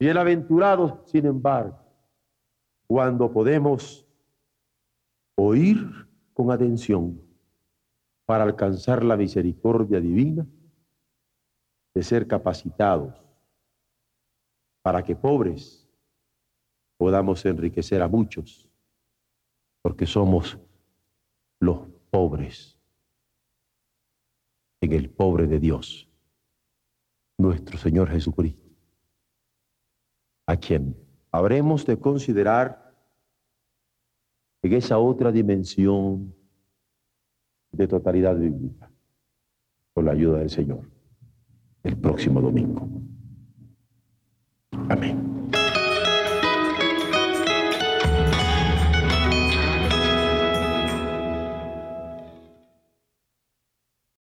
Bienaventurados, 0.00 1.06
sin 1.10 1.26
embargo, 1.26 1.78
cuando 2.86 3.30
podemos 3.30 4.06
oír 5.34 5.76
con 6.32 6.50
atención 6.50 7.20
para 8.24 8.44
alcanzar 8.44 9.04
la 9.04 9.18
misericordia 9.18 10.00
divina, 10.00 10.46
de 11.92 12.02
ser 12.02 12.26
capacitados 12.26 13.23
para 14.84 15.02
que 15.02 15.16
pobres 15.16 15.88
podamos 16.98 17.42
enriquecer 17.46 18.02
a 18.02 18.06
muchos, 18.06 18.68
porque 19.80 20.04
somos 20.04 20.58
los 21.58 21.88
pobres 22.10 22.78
en 24.82 24.92
el 24.92 25.08
pobre 25.08 25.46
de 25.46 25.58
Dios, 25.58 26.06
nuestro 27.38 27.78
Señor 27.78 28.10
Jesucristo, 28.10 28.68
a 30.46 30.58
quien 30.58 30.94
habremos 31.32 31.86
de 31.86 31.98
considerar 31.98 32.94
en 34.62 34.72
esa 34.74 34.98
otra 34.98 35.32
dimensión 35.32 36.34
de 37.72 37.88
totalidad 37.88 38.36
bíblica, 38.36 38.92
con 39.94 40.04
la 40.04 40.12
ayuda 40.12 40.40
del 40.40 40.50
Señor, 40.50 40.90
el 41.82 41.96
próximo 41.96 42.42
domingo. 42.42 43.03
Amén. 44.88 45.23